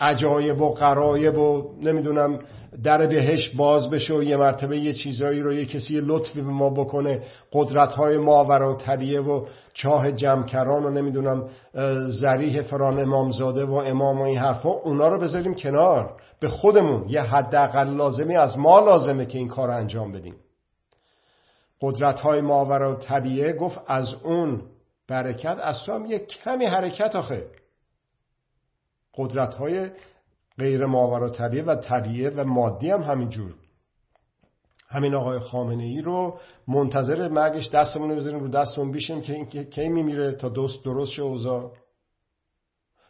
عجایب 0.00 0.60
و 0.60 0.74
قرایب 0.74 1.38
و 1.38 1.74
نمی‌دونم 1.82 2.38
در 2.84 3.06
بهش 3.06 3.48
باز 3.48 3.90
بشه 3.90 4.14
و 4.14 4.22
یه 4.22 4.36
مرتبه 4.36 4.78
یه 4.78 4.92
چیزایی 4.92 5.40
رو 5.40 5.52
یه 5.52 5.66
کسی 5.66 6.00
لطفی 6.00 6.40
به 6.40 6.50
ما 6.50 6.70
بکنه 6.70 7.22
قدرت 7.52 7.94
های 7.94 8.18
ماورا 8.18 8.74
و 8.74 8.76
طبیعه 8.76 9.20
و 9.20 9.46
چاه 9.74 10.12
جمکران 10.12 10.84
و 10.84 10.90
نمی‌دونم 10.90 11.48
زریح 12.08 12.62
فران 12.62 13.00
امامزاده 13.00 13.64
و 13.64 13.72
امام 13.72 14.20
و 14.20 14.22
این 14.22 14.38
حرفا 14.38 14.68
اونا 14.68 15.08
رو 15.08 15.20
بذاریم 15.20 15.54
کنار. 15.54 16.16
به 16.40 16.48
خودمون 16.48 17.04
یه 17.08 17.22
حداقل 17.22 17.88
لازمی 17.96 18.36
از 18.36 18.58
ما 18.58 18.80
لازمه 18.80 19.26
که 19.26 19.38
این 19.38 19.48
کار 19.48 19.70
انجام 19.70 20.12
بدیم. 20.12 20.34
قدرت 21.80 22.20
های 22.20 22.40
ماورا 22.40 22.92
و 22.92 22.94
طبیعه 22.94 23.52
گفت 23.52 23.80
از 23.86 24.14
اون 24.24 24.62
برکت 25.08 25.58
از 25.62 25.82
تو 25.82 25.92
هم 25.92 26.06
یه 26.06 26.18
کمی 26.18 26.64
حرکت 26.64 27.16
آخه. 27.16 27.46
قدرت 29.18 29.54
های 29.54 29.90
غیر 30.58 30.86
ماورا 30.86 31.30
طبیعه 31.30 31.64
و 31.64 31.74
طبیعه 31.74 32.30
و 32.30 32.44
مادی 32.44 32.90
هم 32.90 33.02
همینجور 33.02 33.54
همین 34.88 35.14
آقای 35.14 35.38
خامنه 35.38 35.84
ای 35.84 36.00
رو 36.00 36.38
منتظر 36.68 37.28
مرگش 37.28 37.68
دستمون 37.68 38.10
رو 38.10 38.16
بذاریم 38.16 38.40
رو 38.40 38.48
دستمون 38.48 38.92
بیشیم 38.92 39.20
که 39.22 39.32
این 39.32 39.64
کی 39.64 39.88
میمیره 39.88 40.32
تا 40.32 40.48
دوست 40.48 40.84
درست 40.84 41.12
شه 41.12 41.22
اوضاع. 41.22 41.72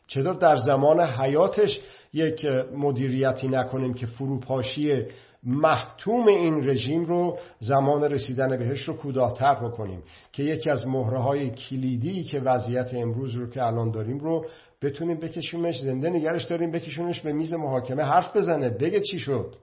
چطور 0.06 0.34
در 0.34 0.56
زمان 0.56 1.00
حیاتش 1.00 1.80
یک 2.12 2.44
مدیریتی 2.74 3.48
نکنیم 3.48 3.94
که 3.94 4.06
فروپاشی 4.06 5.04
محتوم 5.42 6.26
این 6.26 6.68
رژیم 6.68 7.04
رو 7.04 7.38
زمان 7.58 8.04
رسیدن 8.04 8.56
بهش 8.56 8.82
رو 8.82 8.94
کوتاه‌تر 8.94 9.54
بکنیم 9.54 10.02
که 10.32 10.42
یکی 10.42 10.70
از 10.70 10.86
مهره 10.86 11.18
های 11.18 11.50
کلیدی 11.50 12.24
که 12.24 12.40
وضعیت 12.40 12.94
امروز 12.94 13.34
رو 13.34 13.50
که 13.50 13.66
الان 13.66 13.90
داریم 13.90 14.18
رو 14.18 14.46
بتونیم 14.82 15.20
بکشیمش 15.20 15.80
زنده 15.80 16.10
نگرش 16.10 16.44
داریم 16.44 16.70
بکشونش 16.70 17.20
به 17.20 17.32
میز 17.32 17.54
محاکمه 17.54 18.02
حرف 18.02 18.36
بزنه 18.36 18.70
بگه 18.70 19.00
چی 19.00 19.18
شد. 19.18 19.54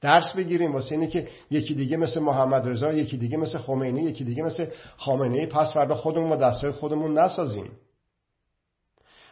درس 0.00 0.36
بگیریم 0.36 0.72
واسه 0.72 0.94
اینه 0.94 1.06
که 1.06 1.28
یکی 1.50 1.74
دیگه 1.74 1.96
مثل 1.96 2.20
محمد 2.20 2.68
رضا 2.68 2.92
یکی 2.92 3.16
دیگه 3.16 3.36
مثل 3.36 3.58
خمینی 3.58 4.02
یکی 4.02 4.24
دیگه 4.24 4.42
مثل 4.42 4.66
خامنه 4.96 5.38
ای 5.38 5.46
پس 5.46 5.72
فردا 5.74 5.94
خودمون 5.94 6.32
و 6.32 6.36
دستای 6.36 6.70
خودمون 6.70 7.18
نسازیم. 7.18 7.70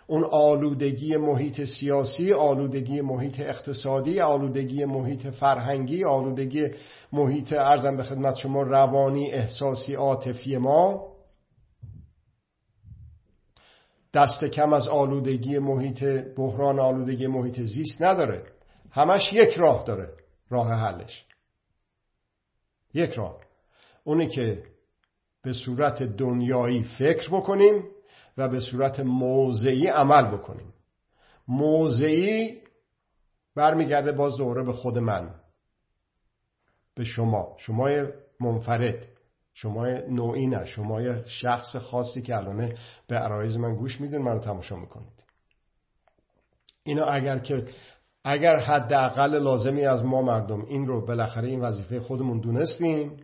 اون 0.06 0.24
آلودگی 0.24 1.16
محیط 1.16 1.64
سیاسی 1.64 2.32
آلودگی 2.32 3.00
محیط 3.00 3.40
اقتصادی 3.40 4.20
آلودگی 4.20 4.84
محیط 4.84 5.26
فرهنگی 5.26 6.04
آلودگی 6.04 6.70
محیط 7.12 7.52
ارزم 7.52 7.96
به 7.96 8.02
خدمت 8.02 8.36
شما 8.36 8.62
روانی 8.62 9.30
احساسی 9.30 9.94
عاطفی 9.94 10.56
ما. 10.56 11.14
دست 14.14 14.44
کم 14.44 14.72
از 14.72 14.88
آلودگی 14.88 15.58
محیط 15.58 16.04
بحران 16.36 16.78
آلودگی 16.78 17.26
محیط 17.26 17.60
زیست 17.60 18.02
نداره. 18.02 18.42
همش 18.90 19.32
یک 19.32 19.54
راه 19.54 19.84
داره 19.84 20.08
راه 20.50 20.72
حلش. 20.72 21.24
یک 22.94 23.10
راه. 23.10 23.40
اونی 24.04 24.28
که 24.28 24.62
به 25.42 25.52
صورت 25.52 26.02
دنیایی 26.02 26.82
فکر 26.82 27.30
بکنیم 27.30 27.84
و 28.36 28.48
به 28.48 28.60
صورت 28.60 29.00
موضعی 29.00 29.86
عمل 29.86 30.36
بکنیم. 30.36 30.74
موضعی 31.48 32.60
برمیگرده 33.56 34.12
باز 34.12 34.36
دوره 34.36 34.62
به 34.62 34.72
خود 34.72 34.98
من. 34.98 35.34
به 36.94 37.04
شما. 37.04 37.56
شما 37.58 37.88
منفرد. 38.40 39.06
شما 39.54 39.86
نوعی 39.88 40.46
نه. 40.46 40.64
شما 40.64 41.22
شخص 41.24 41.76
خاصی 41.76 42.22
که 42.22 42.36
الان 42.36 42.72
به 43.06 43.16
عرایز 43.16 43.56
من 43.56 43.74
گوش 43.74 44.00
میدون 44.00 44.22
منو 44.22 44.38
تماشا 44.38 44.76
می‌کنید. 44.76 45.24
اینا 46.84 47.04
اگر 47.04 47.38
که 47.38 47.66
اگر 48.24 48.56
حداقل 48.56 49.42
لازمی 49.42 49.86
از 49.86 50.04
ما 50.04 50.22
مردم 50.22 50.64
این 50.64 50.86
رو 50.86 51.06
بالاخره 51.06 51.48
این 51.48 51.60
وظیفه 51.60 52.00
خودمون 52.00 52.40
دونستیم 52.40 53.23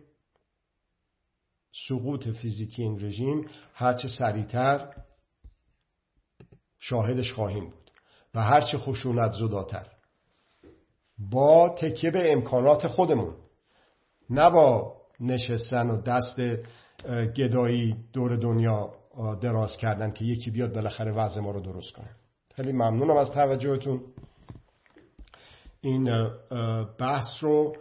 سقوط 1.87 2.27
فیزیکی 2.27 2.83
این 2.83 3.05
رژیم 3.05 3.45
هرچه 3.73 4.07
سریعتر 4.07 4.93
شاهدش 6.79 7.33
خواهیم 7.33 7.63
بود 7.69 7.91
و 8.33 8.43
هرچه 8.43 8.77
خشونت 8.77 9.31
زداتر. 9.31 9.87
با 11.17 11.69
تکیه 11.69 12.11
به 12.11 12.31
امکانات 12.31 12.87
خودمون 12.87 13.35
نه 14.29 14.49
با 14.49 14.95
نشستن 15.19 15.89
و 15.89 16.01
دست 16.01 16.39
گدایی 17.37 17.95
دور 18.13 18.35
دنیا 18.35 18.93
دراز 19.41 19.77
کردن 19.77 20.11
که 20.11 20.25
یکی 20.25 20.51
بیاد 20.51 20.73
بالاخره 20.75 21.11
وضع 21.11 21.41
ما 21.41 21.51
رو 21.51 21.61
درست 21.61 21.93
کنه. 21.93 22.09
خیلی 22.55 22.71
ممنونم 22.71 23.17
از 23.17 23.31
توجهتون. 23.31 24.01
این 25.81 26.29
بحث 26.99 27.43
رو 27.43 27.75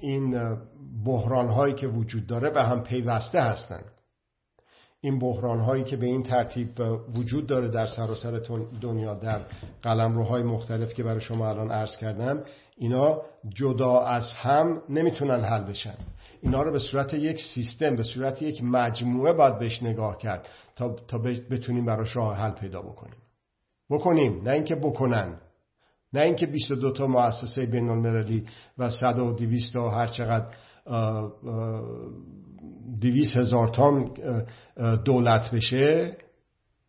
این 0.00 0.56
بحران 1.06 1.48
هایی 1.48 1.74
که 1.74 1.86
وجود 1.86 2.26
داره 2.26 2.50
به 2.50 2.62
هم 2.62 2.82
پیوسته 2.82 3.40
هستند 3.40 3.84
این 5.00 5.18
بحران 5.18 5.60
هایی 5.60 5.84
که 5.84 5.96
به 5.96 6.06
این 6.06 6.22
ترتیب 6.22 6.68
وجود 7.16 7.46
داره 7.46 7.68
در 7.68 7.86
سراسر 7.86 8.40
دنیا 8.80 9.14
در 9.14 9.40
قلمروهای 9.82 10.42
مختلف 10.42 10.94
که 10.94 11.02
برای 11.02 11.20
شما 11.20 11.48
الان 11.48 11.70
عرض 11.70 11.96
کردم 11.96 12.44
اینا 12.76 13.22
جدا 13.48 14.00
از 14.00 14.32
هم 14.32 14.82
نمی‌تونن 14.88 15.40
حل 15.40 15.62
بشن. 15.62 15.94
اینا 16.42 16.62
رو 16.62 16.72
به 16.72 16.78
صورت 16.78 17.14
یک 17.14 17.40
سیستم 17.54 17.96
به 17.96 18.02
صورت 18.02 18.42
یک 18.42 18.64
مجموعه 18.64 19.32
باید 19.32 19.58
بهش 19.58 19.82
نگاه 19.82 20.18
کرد 20.18 20.48
تا, 20.76 20.96
تا 21.08 21.18
بتونیم 21.50 21.86
براش 21.86 22.16
راه 22.16 22.36
حل 22.36 22.50
پیدا 22.50 22.82
بکنیم. 22.82 23.16
بکنیم. 23.90 24.42
نه 24.42 24.50
اینکه 24.50 24.74
بکنن. 24.74 25.40
نه 26.12 26.20
اینکه 26.20 26.46
22 26.46 26.90
تا 26.92 27.06
مؤسسه 27.06 27.66
بین 27.66 27.88
المللی 27.88 28.46
و 28.78 28.90
100 28.90 29.18
و 29.18 29.32
200 29.32 29.76
و 29.76 29.88
هر 29.88 30.06
چقدر 30.06 30.46
دویست 33.00 33.36
هزار 33.36 33.68
تام 33.68 34.14
دولت 35.04 35.50
بشه 35.54 36.16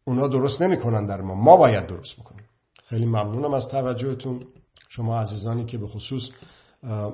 اونا 0.04 0.28
درست 0.28 0.62
نمی‌کنن 0.62 1.06
در 1.06 1.22
ما. 1.22 1.36
ما 1.36 1.58
باید 1.58 1.88
درست 1.88 2.20
بکنیم. 2.20 2.46
خیلی 2.90 3.06
ممنونم 3.06 3.54
از 3.54 3.68
توجهتون. 3.68 4.46
شما 4.90 5.20
عزیزانی 5.20 5.66
که 5.66 5.78
به 5.78 5.88
خصوص 5.88 6.24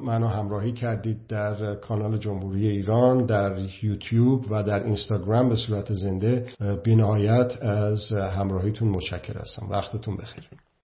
منو 0.04 0.28
همراهی 0.28 0.72
کردید 0.74 1.28
در 1.28 1.76
کانال 1.76 2.17
جمهوری 2.17 2.67
ایران 2.67 3.26
در 3.26 3.58
یوتیوب 3.84 4.46
و 4.52 4.63
در 4.63 4.84
اینستاگرام 4.84 5.50
به 5.50 5.56
صورت 5.56 5.93
زنده. 5.93 6.50
بینهایت 6.84 7.63
از 7.63 8.12
همراهیتون 8.12 8.88
متشکر 8.88 9.38
هستم 9.38 9.69
وقتتون 9.69 10.17
بخیر. 10.17 10.50